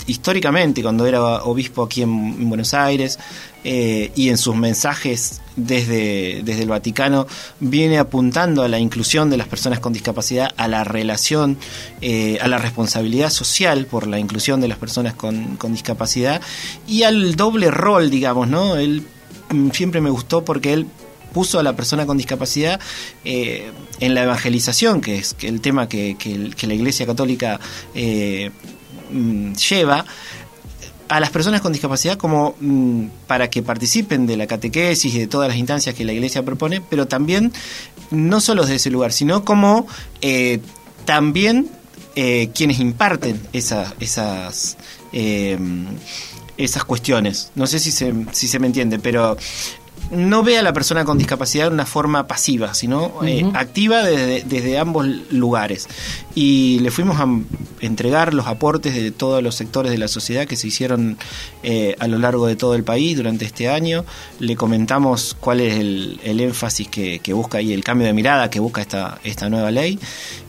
históricamente, 0.06 0.84
cuando 0.84 1.08
era 1.08 1.44
obispo 1.46 1.82
aquí 1.82 2.04
en 2.04 2.48
Buenos 2.48 2.76
Aires, 2.76 3.18
eh, 3.63 4.12
y 4.15 4.30
en 4.30 4.38
sus 4.38 4.56
mensajes 4.56 5.41
desde, 5.56 6.41
desde 6.43 6.62
el 6.62 6.70
Vaticano 6.70 7.28
viene 7.60 7.98
apuntando 7.98 8.63
a 8.63 8.67
la 8.67 8.80
inclusión 8.80 9.30
de 9.30 9.38
las 9.38 9.48
personas 9.48 9.80
con 9.80 9.93
discapacidad, 9.93 10.52
a 10.58 10.67
la 10.67 10.84
relación, 10.84 11.58
eh, 12.02 12.38
a 12.39 12.48
la 12.48 12.60
responsabilidad 12.60 13.30
social 13.30 13.86
por 13.86 14.08
la 14.08 14.20
inclusión 14.20 14.62
de 14.62 14.67
las 14.67 14.78
personas 14.78 15.15
con, 15.15 15.58
discapacidad 15.70 16.41
y 16.88 17.04
al 17.04 17.36
doble 17.36 17.72
rol, 17.72 18.10
digamos, 18.10 18.48
¿no? 18.48 18.78
Él 18.78 19.04
mm, 19.50 19.72
siempre 19.72 20.02
me 20.02 20.12
gustó 20.12 20.46
porque 20.46 20.74
él 20.74 20.88
puso 21.34 21.60
a 21.60 21.63
la 21.63 21.76
persona 21.76 22.06
con 22.06 22.17
discapacidad 22.17 22.80
eh, 23.26 23.72
en 24.00 24.13
la 24.13 24.24
evangelización, 24.24 25.02
que 25.02 25.17
es 25.17 25.36
el 25.41 25.62
tema 25.62 25.89
que, 25.89 26.15
que, 26.17 26.67
la 26.67 26.74
Iglesia 26.74 27.06
Católica 27.06 27.60
mm, 27.93 29.54
lleva, 29.54 30.06
a 31.10 31.20
las 31.20 31.30
personas 31.30 31.62
con 31.62 31.72
discapacidad 31.72 32.17
como 32.17 32.56
mm, 32.60 33.06
para 33.28 33.50
que 33.50 33.63
participen 33.63 34.26
de 34.28 34.38
la 34.38 34.48
catequesis 34.48 35.13
y 35.13 35.20
de 35.20 35.28
todas 35.28 35.48
las 35.48 35.58
instancias 35.58 35.96
que 35.96 36.06
la 36.06 36.13
Iglesia 36.13 36.43
propone, 36.43 36.82
pero 36.82 37.08
también 37.08 37.52
no 38.12 38.41
solo 38.41 38.63
desde 38.63 38.76
ese 38.76 38.89
lugar, 38.89 39.12
sino 39.12 39.43
como 39.46 39.88
eh, 40.22 40.60
también 41.06 41.70
eh, 42.15 42.50
quienes 42.54 42.80
imparten 42.80 43.39
esas 43.54 44.78
eh, 45.13 45.58
esas 46.58 46.84
cuestiones. 46.84 47.52
No 47.56 47.67
sé 47.67 47.80
si 47.80 47.91
se, 47.91 48.13
si 48.32 48.48
se 48.48 48.60
me 48.60 48.67
entiende, 48.67 49.00
pero 49.00 49.38
no 50.12 50.43
ve 50.43 50.58
a 50.58 50.62
la 50.62 50.74
persona 50.74 51.06
con 51.06 51.17
discapacidad 51.17 51.67
de 51.67 51.74
una 51.74 51.86
forma 51.86 52.28
pasiva, 52.28 52.74
sino 52.74 53.13
eh, 53.26 53.50
activa 53.54 54.04
desde, 54.04 54.78
ambos 54.78 55.08
lugares. 55.32 55.88
Y 56.39 56.78
le 56.82 56.91
fuimos 56.91 57.19
a 57.19 57.28
entregar 57.82 58.36
los 58.36 58.45
aportes 58.45 58.93
de 58.93 59.10
todos 59.10 59.41
los 59.41 59.56
sectores 59.56 59.91
de 59.91 59.97
la 59.97 60.08
sociedad 60.08 60.45
que 60.45 60.56
se 60.56 60.67
hicieron 60.67 61.17
eh, 61.63 61.95
a 61.97 62.08
lo 62.08 62.19
largo 62.19 62.45
de 62.45 62.56
todo 62.56 62.76
el 62.76 62.84
país 62.84 63.17
durante 63.17 63.43
este 63.43 63.69
año. 63.69 64.06
Le 64.38 64.56
comentamos 64.56 65.36
cuál 65.39 65.62
es 65.62 65.80
el, 65.80 66.19
énfasis 66.23 66.89
que, 66.89 67.34
busca 67.34 67.60
y 67.60 67.73
el 67.73 67.84
cambio 67.84 68.06
de 68.06 68.13
mirada 68.13 68.52
que 68.52 68.60
busca 68.60 68.82
esta, 68.82 69.17
esta 69.23 69.50
nueva 69.50 69.71
ley. 69.71 69.97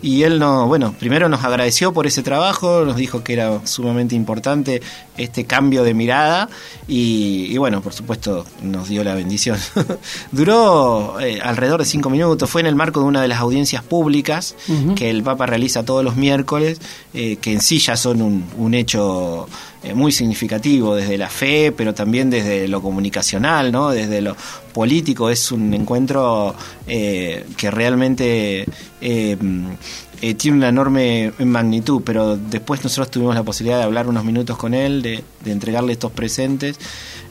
Y 0.03 0.25
él, 0.25 0.39
no, 0.39 0.67
bueno, 0.67 0.95
primero 0.99 1.31
nos 1.31 1.43
agradeció 1.43 1.95
por 1.95 2.07
ese 2.07 2.23
trabajo, 2.23 2.85
nos 2.85 2.97
dijo 2.97 3.25
que 3.25 3.33
era 3.33 3.67
sumamente 3.67 4.15
importante 4.15 4.83
este 5.17 5.47
cambio 5.47 5.85
de 5.85 5.95
mirada 5.95 6.51
y 6.87 7.57
bueno, 7.57 7.81
por 7.81 7.95
supuesto 7.95 8.47
nos 8.63 8.89
dio 8.89 9.03
la 9.03 9.15
bendición 9.15 9.59
Duró 10.33 11.21
eh, 11.21 11.41
alrededor 11.43 11.81
de 11.81 11.87
cinco 11.87 12.11
minutos, 12.11 12.49
fue 12.49 12.61
en 12.61 12.67
el 12.67 12.75
marco 12.75 13.01
de 13.01 13.07
una 13.07 13.23
de 13.23 13.29
las 13.29 13.41
audiencias 13.41 13.83
públicas 13.83 14.55
que 14.97 15.11
el 15.11 15.23
Papa 15.23 15.47
realiza 15.47 15.78
todos 15.85 16.05
los 16.05 16.17
miércoles, 16.17 16.81
eh, 17.15 17.37
que 17.37 17.53
en 17.53 17.61
sí 17.61 17.79
ya 17.79 17.97
son 17.97 18.23
un, 18.23 18.75
hecho 18.75 19.49
eh, 19.83 19.95
muy 19.95 20.13
significativo 20.13 20.95
desde 20.95 21.19
la 21.19 21.29
fe, 21.29 21.73
pero 21.73 21.95
también 21.95 22.31
desde 22.31 22.69
lo 22.69 22.83
comunicacional, 22.83 23.73
¿no? 23.73 23.91
desde 23.91 24.21
lo 24.21 24.37
político. 24.73 25.31
Es 25.31 25.53
un 25.53 25.73
encuentro 25.75 26.55
que 26.87 27.71
realmente 27.71 28.67
tiene 29.01 30.57
una 30.57 30.69
enorme 30.69 31.33
magnitud, 31.39 32.03
pero 32.05 32.37
después 32.37 32.83
nosotros 32.85 33.11
tuvimos 33.11 33.35
la 33.35 33.43
posibilidad 33.43 33.79
de 33.79 33.85
hablar 33.85 34.09
unos 34.09 34.25
minutos 34.25 34.57
con 34.57 34.75
él, 34.75 35.03
de 35.03 35.23
entregarle 35.45 35.93
estos 35.93 36.13
presentes. 36.13 36.79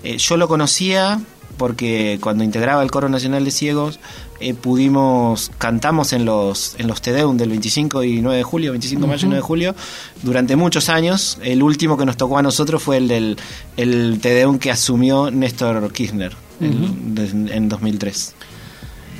yo 0.03 0.37
lo 0.37 0.47
conocía 0.47 1.19
porque 1.57 2.19
cuando 2.21 2.43
integraba 2.43 2.83
el 2.83 2.91
Coro 2.91 3.09
Nacional 3.09 3.43
de 3.43 3.51
Ciegos 3.51 3.99
eh, 4.39 4.53
pudimos, 4.53 5.51
cantamos 5.57 6.13
en 6.13 6.25
los, 6.25 6.75
en 6.77 6.87
los 6.87 7.01
Tedeum 7.01 7.37
del 7.37 7.49
25 7.49 8.03
y 8.03 8.21
9 8.21 8.37
de 8.37 8.43
julio, 8.43 8.71
25 8.71 9.01
de 9.01 9.07
mayo 9.07 9.25
y 9.25 9.29
9 9.29 9.35
de 9.35 9.41
julio, 9.41 9.75
durante 10.23 10.55
muchos 10.55 10.89
años. 10.89 11.39
El 11.43 11.63
último 11.63 11.97
que 11.97 12.05
nos 12.05 12.17
tocó 12.17 12.37
a 12.37 12.41
nosotros 12.41 12.81
fue 12.81 12.97
el 12.97 13.07
del 13.07 13.37
el 13.77 14.19
Tedeum 14.21 14.59
que 14.59 14.71
asumió 14.71 15.31
Néstor 15.31 15.91
Kirchner 15.91 16.33
en, 16.59 17.69
2003. 17.69 18.35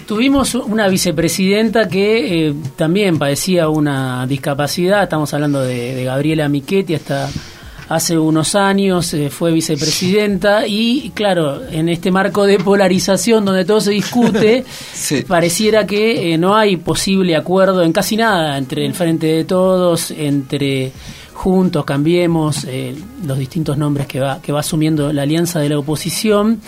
Tuvimos 0.08 0.56
una 0.56 0.88
vicepresidenta 0.88 1.90
que 1.90 2.48
eh, 2.48 2.56
también 2.76 3.20
padecía 3.20 3.68
una 3.68 4.26
discapacidad, 4.26 5.04
estamos 5.04 5.34
hablando 5.34 5.62
de, 5.62 5.96
de 5.96 6.04
Gabriela 6.06 6.48
Michetti, 6.48 6.96
hasta 6.96 7.30
hace 7.90 8.18
unos 8.18 8.56
años 8.56 9.14
eh, 9.14 9.30
fue 9.30 9.52
vicepresidenta 9.52 10.68
y 10.68 11.12
claro, 11.14 11.62
en 11.70 11.90
este 11.90 12.12
marco 12.12 12.46
de 12.46 12.60
polarización 12.60 13.46
donde 13.46 13.66
todo 13.66 13.82
se 13.82 13.92
discute, 13.92 14.66
pareciera 15.28 15.86
que 15.86 16.34
eh, 16.34 16.38
no 16.38 16.56
hay 16.56 16.78
posible 16.78 17.36
acuerdo 17.36 17.84
en 17.84 17.94
casi 17.94 18.18
nada 18.18 18.58
entre 18.58 18.86
el 18.86 18.94
Frente 18.94 19.28
de 19.28 19.46
Todos, 19.46 20.12
entre 20.12 20.92
Juntos, 21.34 21.86
Cambiemos, 21.86 22.66
eh, 22.66 22.96
los 23.26 23.38
distintos 23.38 23.78
nombres 23.78 24.08
que 24.08 24.20
va, 24.20 24.42
que 24.42 24.52
va 24.52 24.60
asumiendo 24.60 25.14
la 25.14 25.22
alianza 25.22 25.60
de 25.60 25.70
la 25.70 25.80
oposición. 25.80 26.62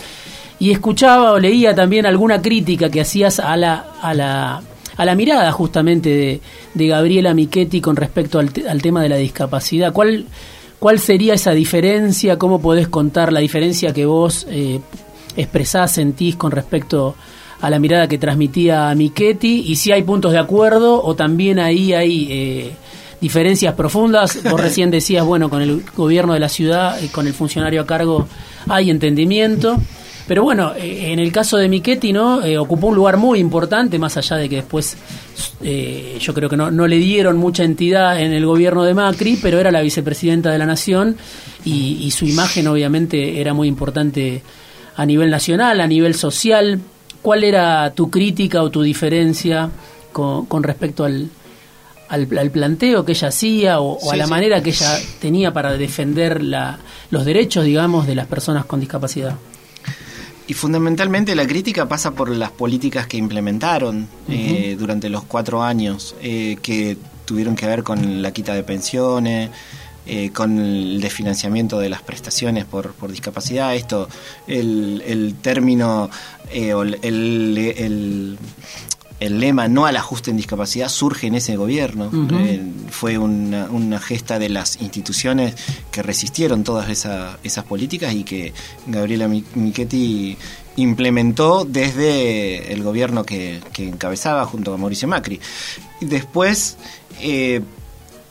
Y 0.61 0.71
escuchaba 0.71 1.31
o 1.31 1.39
leía 1.39 1.73
también 1.73 2.05
alguna 2.05 2.41
crítica 2.41 2.89
que 2.89 2.99
hacías 2.99 3.39
a 3.39 3.55
la, 3.55 3.93
a 4.01 4.13
la 4.13 4.61
a 4.97 5.05
la 5.05 5.15
mirada 5.15 5.49
justamente 5.53 6.09
de, 6.09 6.41
de 6.73 6.87
Gabriela 6.87 7.33
Michetti 7.33 7.79
con 7.79 7.95
respecto 7.95 8.37
al, 8.37 8.51
al 8.69 8.81
tema 8.81 9.01
de 9.01 9.07
la 9.07 9.15
discapacidad. 9.15 9.93
¿Cuál, 9.93 10.25
¿Cuál 10.79 10.99
sería 10.99 11.33
esa 11.33 11.51
diferencia? 11.51 12.37
¿Cómo 12.37 12.61
podés 12.61 12.87
contar 12.87 13.33
la 13.33 13.41
diferencia 13.41 13.93
que 13.93 14.05
vos 14.05 14.47
eh, 14.49 14.79
expresás, 15.35 15.91
sentís 15.91 16.37
con 16.37 16.51
respecto 16.51 17.15
a 17.59 17.69
la 17.69 17.79
mirada 17.79 18.07
que 18.07 18.17
transmitía 18.17 18.95
Michetti? 18.95 19.65
Y 19.67 19.75
si 19.75 19.91
hay 19.91 20.03
puntos 20.03 20.31
de 20.31 20.39
acuerdo 20.39 21.03
o 21.03 21.15
también 21.15 21.59
ahí 21.59 21.91
hay 21.91 22.27
eh, 22.31 22.71
diferencias 23.19 23.73
profundas. 23.73 24.41
Vos 24.49 24.59
recién 24.59 24.89
decías, 24.89 25.25
bueno, 25.25 25.49
con 25.49 25.61
el 25.61 25.83
gobierno 25.97 26.33
de 26.33 26.39
la 26.39 26.49
ciudad, 26.49 27.01
y 27.01 27.09
con 27.09 27.27
el 27.27 27.33
funcionario 27.33 27.81
a 27.81 27.85
cargo 27.85 28.27
hay 28.69 28.89
entendimiento. 28.89 29.77
Pero 30.29 30.43
bueno, 30.43 30.73
eh, 30.75 31.11
en 31.11 31.17
el 31.17 31.31
caso 31.31 31.57
de 31.57 31.67
Michetti, 31.67 32.13
¿no? 32.13 32.45
Eh, 32.45 32.55
ocupó 32.55 32.85
un 32.85 32.95
lugar 32.95 33.17
muy 33.17 33.39
importante, 33.39 33.97
más 33.97 34.15
allá 34.15 34.35
de 34.35 34.47
que 34.47 34.57
después 34.57 34.95
eh, 35.63 36.19
yo 36.21 36.35
creo 36.35 36.47
que 36.47 36.55
no, 36.55 36.69
no, 36.69 36.85
le 36.85 36.97
dieron 36.97 37.37
mucha 37.37 37.63
entidad 37.63 38.21
en 38.21 38.31
el 38.33 38.45
gobierno 38.45 38.83
de 38.83 38.93
Macri, 38.93 39.39
pero 39.41 39.59
era 39.59 39.71
la 39.71 39.81
vicepresidenta 39.81 40.51
de 40.51 40.59
la 40.59 40.67
Nación 40.67 41.17
y, 41.65 42.11
su 42.11 42.25
imagen 42.25 42.67
obviamente 42.67 43.41
era 43.41 43.55
muy 43.55 43.67
importante 43.67 44.43
a 44.95 45.03
nivel 45.03 45.31
nacional, 45.31 45.81
a 45.81 45.87
nivel 45.87 46.13
social. 46.13 46.79
¿Cuál 47.23 47.43
era 47.43 47.91
tu 47.95 48.11
crítica 48.11 48.61
o 48.61 48.69
tu 48.69 48.83
diferencia 48.83 49.71
con, 50.13 50.61
respecto 50.61 51.05
al, 51.05 51.27
al, 52.07 52.27
planteo 52.27 53.03
que 53.03 53.13
ella 53.13 53.29
hacía 53.29 53.79
o, 53.79 54.11
a 54.11 54.15
la 54.15 54.27
manera 54.27 54.61
que 54.61 54.69
ella 54.69 54.95
tenía 55.19 55.51
para 55.53 55.75
defender 55.75 56.43
la, 56.43 56.77
los 57.09 57.25
derechos, 57.25 57.65
digamos, 57.65 58.05
de 58.05 58.13
las 58.13 58.27
personas 58.27 58.65
con 58.65 58.79
discapacidad? 58.79 59.35
Y 60.49 60.55
fundamentalmente 60.55 61.35
la 61.35 61.45
crítica 61.45 61.87
pasa 61.87 62.09
por 62.09 62.27
las 62.27 62.49
políticas 62.49 63.05
que 63.05 63.17
implementaron 63.17 64.07
eh, 64.27 64.75
durante 64.79 65.07
los 65.07 65.23
cuatro 65.23 65.61
años, 65.61 66.15
eh, 66.23 66.57
que 66.63 66.97
tuvieron 67.25 67.55
que 67.55 67.67
ver 67.67 67.83
con 67.83 68.23
la 68.23 68.31
quita 68.31 68.55
de 68.55 68.63
pensiones, 68.63 69.51
eh, 70.07 70.31
con 70.31 70.57
el 70.57 71.01
desfinanciamiento 71.01 71.77
de 71.77 71.89
las 71.89 72.01
prestaciones 72.01 72.65
por, 72.65 72.93
por 72.93 73.11
discapacidad. 73.11 73.75
Esto, 73.75 74.09
el, 74.47 75.03
el 75.05 75.35
término, 75.35 76.09
el, 76.51 76.97
el, 77.03 78.39
el 79.19 79.39
lema 79.39 79.67
no 79.67 79.85
al 79.85 79.97
ajuste 79.97 80.31
en 80.31 80.37
discapacidad 80.37 80.89
surge 80.89 81.27
en 81.27 81.35
ese 81.35 81.55
gobierno. 81.55 82.09
Eh, 82.31 82.61
fue 82.89 83.17
una, 83.17 83.99
gesta 83.99 84.39
de 84.39 84.49
las 84.49 84.81
instituciones 84.81 85.55
que 85.91 86.01
resistieron 86.01 86.63
todas 86.63 86.89
esas 86.89 87.63
políticas 87.65 88.13
y 88.13 88.23
que 88.23 88.53
Gabriela 88.87 89.27
Michetti 89.27 90.37
implementó 90.77 91.65
desde 91.65 92.71
el 92.71 92.81
gobierno 92.83 93.25
que, 93.25 93.59
encabezaba 93.77 94.45
junto 94.45 94.73
a 94.73 94.77
Mauricio 94.77 95.07
Macri. 95.07 95.39
Después, 95.99 96.77
eh, 97.21 97.61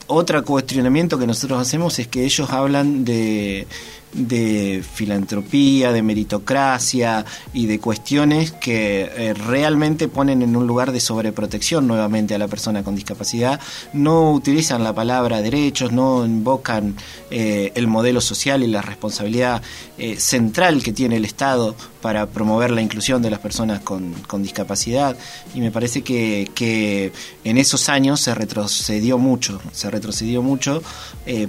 otro 0.07 0.43
cuestionamiento 0.45 1.19
que 1.19 1.27
nosotros 1.27 1.61
hacemos 1.61 1.99
es 1.99 2.09
que 2.09 2.25
ellos 2.25 2.51
hablan 2.51 3.05
de 3.05 3.67
de 4.13 4.83
filantropía, 4.95 5.93
de 5.93 6.03
meritocracia 6.03 7.25
y 7.53 7.67
de 7.67 7.79
cuestiones 7.79 8.53
que 8.53 9.11
eh, 9.15 9.35
realmente 9.35 10.09
ponen 10.09 10.43
en 10.43 10.57
un 10.57 10.67
lugar 10.67 10.93
de 10.93 11.01
sobreprotección 11.01 11.87
nuevamente 11.87 12.35
a 12.35 12.39
la 12.39 12.49
persona 12.49 12.83
con 12.83 12.95
discapacidad, 12.95 13.61
no 13.93 14.33
utilizan 14.33 14.83
la 14.83 14.95
palabra 14.95 15.43
derechos, 15.43 15.93
no 15.93 16.25
invocan 16.25 16.97
eh, 17.31 17.73
el 17.75 17.87
modelo 17.87 18.21
social 18.21 18.63
y 18.63 18.67
la 18.67 18.83
responsabilidad 18.83 19.63
eh, 19.99 20.17
central 20.19 20.83
que 20.83 20.93
tiene 20.93 21.17
el 21.17 21.25
Estado 21.25 21.77
para 22.01 22.27
promover 22.27 22.71
la 22.71 22.81
inclusión 22.81 23.21
de 23.21 23.31
las 23.31 23.41
personas 23.41 23.81
con, 23.81 24.15
con 24.27 24.43
discapacidad. 24.43 25.17
Y 25.55 25.61
me 25.61 25.71
parece 25.71 26.03
que, 26.03 26.51
que, 26.55 27.13
en 27.45 27.59
esos 27.59 27.89
años 27.89 28.21
se 28.21 28.35
retrocedió 28.35 29.19
mucho, 29.19 29.61
se 29.73 29.91
retrocedió 29.91 30.43
mucho 30.43 30.83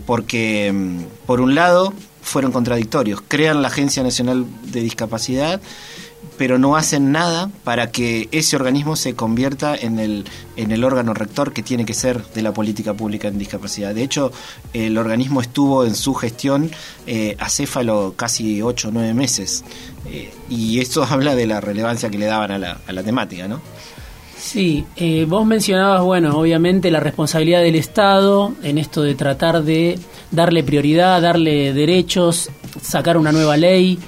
porque 0.05 0.71
mm, 0.73 1.25
por 1.25 1.39
un 1.41 1.55
lado 1.55 1.93
fueron 2.29 2.51
contradictorios. 2.51 3.21
Crean 3.27 3.61
la 3.61 3.69
Agencia 3.69 4.03
Nacional 4.03 4.45
de 4.63 4.81
Discapacidad, 4.81 5.59
pero 6.37 6.57
no 6.57 6.75
hacen 6.75 7.11
nada 7.11 7.49
para 7.63 7.91
que 7.91 8.29
ese 8.31 8.55
organismo 8.55 8.95
se 8.95 9.15
convierta 9.15 9.75
en 9.75 9.99
el, 9.99 10.25
en 10.55 10.71
el 10.71 10.83
órgano 10.83 11.13
rector 11.13 11.53
que 11.53 11.63
tiene 11.63 11.85
que 11.85 11.93
ser 11.93 12.23
de 12.33 12.41
la 12.41 12.53
política 12.53 12.93
pública 12.93 13.27
en 13.27 13.37
discapacidad. 13.37 13.93
De 13.93 14.03
hecho, 14.03 14.31
el 14.73 14.97
organismo 14.97 15.41
estuvo 15.41 15.85
en 15.85 15.95
su 15.95 16.13
gestión 16.13 16.71
eh, 17.07 17.35
acéfalo 17.39 18.13
casi 18.15 18.61
ocho 18.61 18.89
o 18.89 18.91
nueve 18.91 19.13
meses. 19.13 19.63
Eh, 20.05 20.31
y 20.49 20.79
esto 20.79 21.03
habla 21.09 21.35
de 21.35 21.47
la 21.47 21.61
relevancia 21.61 22.09
que 22.09 22.17
le 22.17 22.27
daban 22.27 22.51
a 22.51 22.57
la, 22.57 22.79
a 22.87 22.93
la 22.93 23.03
temática, 23.03 23.47
¿no? 23.47 23.61
Sí, 24.39 24.85
eh, 24.95 25.25
vos 25.27 25.45
mencionabas, 25.45 26.01
bueno, 26.01 26.37
obviamente 26.39 26.89
la 26.89 27.01
responsabilidad 27.01 27.61
del 27.61 27.75
Estado 27.75 28.53
en 28.63 28.77
esto 28.77 29.01
de 29.01 29.13
tratar 29.13 29.63
de 29.63 29.99
darle 30.31 30.63
prioridad, 30.63 31.21
darle 31.21 31.73
derechos, 31.73 32.49
sacar 32.81 33.17
una 33.17 33.33
nueva 33.33 33.57
ley 33.57 33.99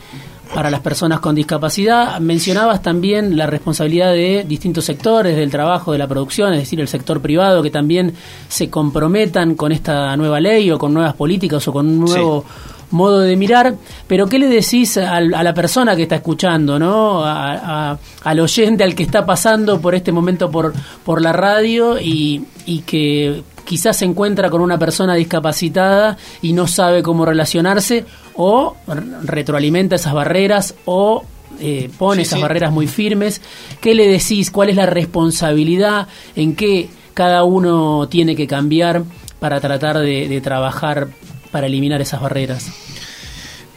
para 0.53 0.69
las 0.69 0.79
personas 0.79 1.19
con 1.19 1.35
discapacidad. 1.35 2.17
Mencionabas 2.21 2.81
también 2.81 3.35
la 3.35 3.45
responsabilidad 3.45 4.13
de 4.13 4.45
distintos 4.47 4.85
sectores 4.85 5.35
del 5.35 5.51
trabajo, 5.51 5.91
de 5.91 5.97
la 5.97 6.07
producción, 6.07 6.53
es 6.53 6.61
decir, 6.61 6.79
el 6.79 6.87
sector 6.87 7.21
privado, 7.21 7.61
que 7.61 7.69
también 7.69 8.13
se 8.47 8.69
comprometan 8.69 9.55
con 9.55 9.73
esta 9.73 10.15
nueva 10.15 10.39
ley 10.39 10.71
o 10.71 10.79
con 10.79 10.93
nuevas 10.93 11.13
políticas 11.13 11.67
o 11.67 11.73
con 11.73 11.87
un 11.87 11.99
nuevo 11.99 12.45
modo 12.91 13.19
de 13.19 13.35
mirar, 13.35 13.75
pero 14.07 14.27
¿qué 14.27 14.39
le 14.39 14.47
decís 14.47 14.97
a, 14.97 15.21
la 15.21 15.53
persona 15.53 15.95
que 15.95 16.03
está 16.03 16.15
escuchando, 16.15 16.77
¿no? 16.77 17.23
al 17.23 18.39
oyente, 18.39 18.83
al 18.83 18.95
que 18.95 19.03
está 19.03 19.25
pasando 19.25 19.79
por 19.81 19.95
este 19.95 20.11
momento 20.11 20.51
por, 20.51 20.73
por 21.03 21.21
la 21.21 21.33
radio 21.33 21.99
y, 21.99 22.45
y 22.65 22.79
que 22.81 23.43
quizás 23.65 23.97
se 23.97 24.05
encuentra 24.05 24.49
con 24.49 24.61
una 24.61 24.77
persona 24.77 25.15
discapacitada 25.15 26.17
y 26.41 26.53
no 26.53 26.67
sabe 26.67 27.01
cómo 27.03 27.25
relacionarse 27.25 28.05
o 28.35 28.75
retroalimenta 29.23 29.95
esas 29.95 30.13
barreras 30.13 30.75
o 30.85 31.23
eh, 31.59 31.89
pone 31.97 32.23
esas 32.23 32.41
barreras 32.41 32.71
muy 32.71 32.87
firmes. 32.87 33.41
¿Qué 33.79 33.93
le 33.93 34.07
decís? 34.07 34.51
¿Cuál 34.51 34.69
es 34.69 34.75
la 34.75 34.87
responsabilidad? 34.87 36.07
¿En 36.35 36.55
qué 36.55 36.89
cada 37.13 37.43
uno 37.43 38.07
tiene 38.09 38.35
que 38.35 38.47
cambiar 38.47 39.03
para 39.39 39.59
tratar 39.59 39.99
de 39.99 40.41
trabajar 40.41 41.07
para 41.51 41.67
eliminar 41.67 42.01
esas 42.01 42.21
barreras? 42.21 42.67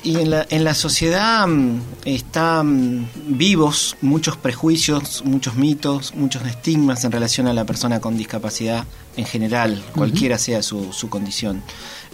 Y 0.04 0.16
en 0.16 0.30
la, 0.30 0.46
en 0.50 0.64
la 0.64 0.74
sociedad 0.74 1.46
mm, 1.46 1.80
están 2.04 3.08
vivos 3.26 3.96
muchos 4.02 4.36
prejuicios, 4.36 5.22
muchos 5.24 5.54
mitos, 5.56 6.14
muchos 6.14 6.44
estigmas 6.46 7.04
en 7.04 7.12
relación 7.12 7.46
a 7.46 7.54
la 7.54 7.64
persona 7.64 8.00
con 8.00 8.18
discapacidad 8.18 8.84
en 9.16 9.24
general, 9.24 9.82
cualquiera 9.94 10.36
sea 10.36 10.62
su, 10.62 10.92
su 10.92 11.08
condición. 11.08 11.62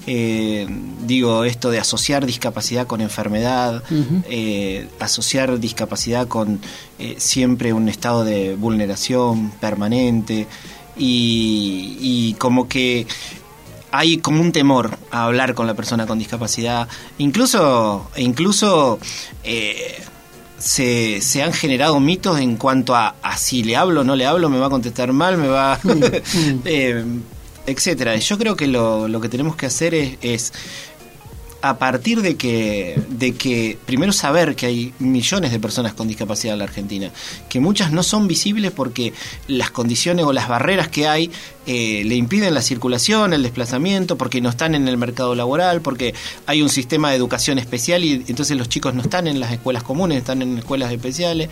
Eh, 0.07 0.69
digo, 1.05 1.45
esto 1.45 1.71
de 1.71 1.79
asociar 1.79 2.27
discapacidad 2.27 2.87
con 2.87 3.01
enfermedad, 3.01 3.83
eh, 4.29 4.89
asociar 5.01 5.59
discapacidad 5.59 6.29
con 6.29 6.61
eh, 6.99 7.17
siempre 7.19 7.73
un 7.73 7.89
estado 7.89 8.25
de 8.25 8.55
vulneración 8.55 9.51
permanente 9.61 10.47
y, 10.97 11.97
y 12.01 12.35
como 12.35 12.69
que 12.69 13.07
hay 13.93 14.19
como 14.19 14.41
un 14.41 14.53
temor 14.53 14.97
a 15.11 15.25
hablar 15.25 15.55
con 15.55 15.67
la 15.67 15.75
persona 15.75 16.07
con 16.07 16.19
discapacidad. 16.19 16.89
Incluso, 17.19 18.09
incluso 18.17 18.99
eh, 19.45 20.01
se, 20.59 21.21
se, 21.21 21.43
han 21.43 21.53
generado 21.53 22.01
mitos 22.01 22.39
en 22.41 22.57
cuanto 22.57 22.95
a, 22.95 23.15
si 23.37 23.63
le 23.63 23.77
hablo 23.77 24.03
o 24.03 24.05
no 24.05 24.17
le 24.17 24.27
hablo, 24.27 24.49
me 24.49 24.59
va 24.59 24.67
a 24.67 24.71
contestar 24.71 25.13
mal, 25.13 25.37
me 25.37 25.49
va... 25.49 25.79
Mm, 25.83 25.89
mm. 25.93 26.63
eh, 26.65 27.05
etcétera. 27.67 28.17
Yo 28.17 28.39
creo 28.39 28.57
que 28.57 28.67
lo, 28.67 29.07
lo 29.09 29.21
que 29.21 29.29
tenemos 29.29 29.57
que 29.57 29.67
hacer 29.67 29.95
es 29.95 30.53
a 31.63 31.79
partir 31.79 32.23
de 32.23 32.37
que, 32.37 33.01
de 33.09 33.33
que 33.33 33.79
primero 33.87 34.13
saber 34.13 34.57
que 34.57 34.67
hay 34.67 34.95
millones 34.99 35.53
de 35.53 35.61
personas 35.61 35.93
con 35.93 36.09
discapacidad 36.09 36.55
en 36.55 36.59
la 36.59 36.65
Argentina, 36.65 37.11
que 37.49 37.61
muchas 37.61 37.93
no 37.93 38.03
son 38.03 38.29
visibles 38.29 38.71
porque 38.71 39.13
las 39.47 39.71
condiciones 39.71 40.25
o 40.25 40.33
las 40.33 40.49
barreras 40.49 40.89
que 40.89 41.07
hay 41.07 41.31
eh, 41.67 42.03
le 42.07 42.15
impiden 42.15 42.55
la 42.55 42.63
circulación, 42.63 43.33
el 43.33 43.43
desplazamiento, 43.43 44.17
porque 44.17 44.41
no 44.41 44.49
están 44.49 44.75
en 44.75 44.89
el 44.89 44.97
mercado 44.97 45.35
laboral, 45.35 45.83
porque 45.83 46.15
hay 46.47 46.63
un 46.63 46.71
sistema 46.71 47.11
de 47.11 47.17
educación 47.17 47.59
especial 47.59 48.05
y 48.05 48.25
entonces 48.27 48.57
los 48.57 48.69
chicos 48.69 48.95
no 48.95 49.03
están 49.03 49.27
en 49.27 49.39
las 49.39 49.53
escuelas 49.53 49.83
comunes, 49.83 50.19
están 50.19 50.41
en 50.43 50.59
escuelas 50.59 50.91
especiales, 50.91 51.51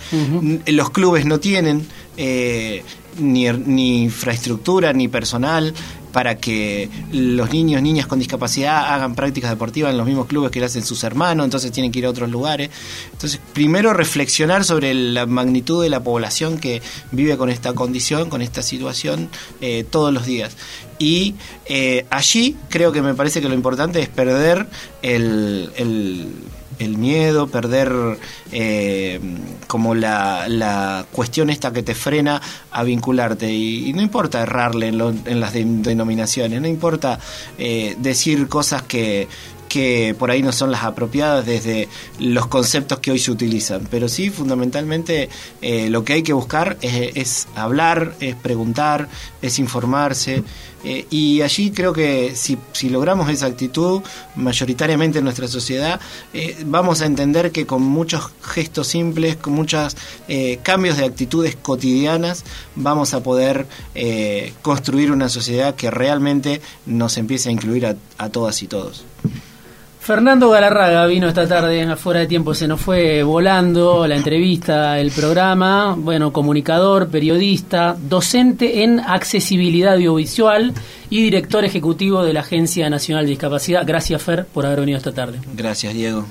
los 0.67 0.91
clubes 0.91 1.27
no 1.27 1.39
tienen 1.39 1.87
eh, 2.17 2.83
ni, 3.21 3.51
ni 3.51 4.03
infraestructura 4.05 4.93
ni 4.93 5.09
personal 5.09 5.75
para 6.13 6.37
que 6.37 6.89
los 7.13 7.51
niños, 7.51 7.83
niñas 7.83 8.07
con 8.07 8.19
discapacidad 8.19 8.95
hagan 8.95 9.15
prácticas 9.15 9.51
deportivas 9.51 9.91
en 9.91 9.99
los 9.99 10.07
mismos 10.07 10.27
clubes 10.27 10.51
que 10.51 10.65
hacen 10.65 10.85
sus 10.85 11.05
hermanos, 11.05 11.45
entonces 11.45 11.73
tienen 11.73 11.93
que 11.93 12.01
ir 12.01 12.07
a 12.07 12.11
otros 12.11 12.31
lugares. 12.31 12.71
Entonces, 13.13 13.41
primero 13.53 13.93
reflexionar 13.93 14.65
sobre 14.65 14.95
la 14.95 15.27
magnitud 15.27 15.83
de 15.83 15.91
la 15.91 16.03
población 16.03 16.59
que 16.59 16.83
vive 17.13 17.37
con 17.37 17.51
esta 17.51 17.73
condición, 17.73 18.29
con 18.29 18.43
esta 18.43 18.63
situación 18.63 19.29
eh, 19.61 19.85
todos 19.89 20.13
los 20.13 20.27
días. 20.27 20.57
Y 20.99 21.37
eh, 21.67 22.07
allí 22.11 22.57
creo 22.69 22.91
que 22.93 23.03
me 23.03 23.15
parece 23.15 23.41
que 23.41 23.49
lo 23.49 23.55
importante 23.55 24.01
es 24.01 24.09
perder 24.09 24.67
el 25.03 25.71
el 25.77 26.29
miedo, 26.97 27.49
perder 27.49 28.19
eh, 28.53 29.21
como 29.67 29.95
la, 29.95 30.47
la, 30.49 31.07
cuestión 31.13 31.51
esta 31.51 31.73
que 31.73 31.83
te 31.83 31.95
frena 31.95 32.41
a 32.71 32.83
vincularte. 32.85 33.53
Y, 33.53 33.93
no 33.93 34.03
importa 34.03 34.43
errarle 34.43 34.89
en, 34.89 35.41
las 35.41 35.53
denominaciones, 35.53 36.61
no 36.61 36.69
importa 36.69 37.19
eh, 37.59 37.97
decir 37.99 38.49
cosas 38.49 38.83
que, 38.83 39.29
que 39.69 40.17
por 40.19 40.31
ahí 40.31 40.43
no 40.43 40.53
son 40.53 40.71
las 40.71 40.83
apropiadas 40.83 41.47
desde 41.47 41.89
los 42.19 42.47
conceptos 42.47 42.99
que 42.99 43.11
hoy 43.11 43.19
se 43.19 43.31
utilizan. 43.31 43.87
Pero 43.91 44.09
sí, 44.09 44.31
fundamentalmente, 44.31 45.29
eh, 45.61 45.91
lo 45.91 46.05
que 46.05 46.15
hay 46.15 46.23
que 46.23 46.33
buscar 46.33 46.79
es, 46.81 47.49
hablar, 47.55 48.15
es 48.21 48.35
preguntar, 48.35 49.09
es 49.43 49.59
informarse. 49.59 50.43
Eh, 50.85 51.07
y 51.11 51.43
allí 51.43 51.71
creo 51.71 51.93
que 51.93 52.35
si, 52.37 52.59
logramos 52.89 53.29
esa 53.31 53.47
actitud, 53.47 54.03
mayoritariamente 54.37 55.19
en 55.19 55.25
nuestra 55.25 55.49
sociedad, 55.49 56.01
eh, 56.33 56.57
vamos 56.67 57.01
a 57.03 57.07
entender 57.07 57.51
que 57.53 57.67
con 57.67 57.83
muchos 57.83 58.31
gestos 58.43 58.89
simples, 58.89 59.37
con 59.37 59.55
muchos 59.55 59.97
cambios 60.63 60.97
de 60.97 61.05
actitudes 61.05 61.57
cotidianas, 61.57 62.45
vamos 62.75 63.15
a 63.15 63.23
poder 63.23 63.67
construir 64.63 65.11
una 65.11 65.29
sociedad 65.29 65.75
que 65.75 65.91
realmente 65.91 66.61
nos 66.87 67.17
empiece 67.17 67.49
a 67.49 67.53
incluir 67.53 67.87
a, 67.87 67.97
a 68.19 68.29
todas 68.29 68.63
y 68.63 68.67
todos. 68.67 69.05
Fernando 70.09 70.49
Galarraga 70.49 71.05
vino 71.05 71.29
esta 71.29 71.47
tarde 71.47 71.83
afuera 71.83 72.21
de 72.21 72.27
tiempo, 72.27 72.55
se 72.55 72.67
nos 72.67 72.81
fue 72.81 73.23
volando 73.23 74.07
la 74.07 74.17
entrevista, 74.17 74.99
el 74.99 75.11
programa, 75.11 75.97
bueno, 75.99 76.33
comunicador, 76.33 77.11
periodista, 77.11 77.95
docente 77.95 78.85
en 78.85 79.01
accesibilidad 79.01 79.97
audiovisual 79.97 80.73
y 81.11 81.23
director 81.23 81.63
ejecutivo 81.67 82.25
de 82.25 82.33
la 82.33 82.41
Agencia 82.41 82.89
Nacional 82.89 83.27
de 83.27 83.33
Discapacidad. 83.33 83.83
Gracias 83.85 84.23
Fer 84.23 84.47
por 84.47 84.65
haber 84.65 84.81
venido 84.81 84.97
esta 84.97 85.13
tarde. 85.13 85.41
Gracias 85.55 85.93
Diego. 85.93 86.25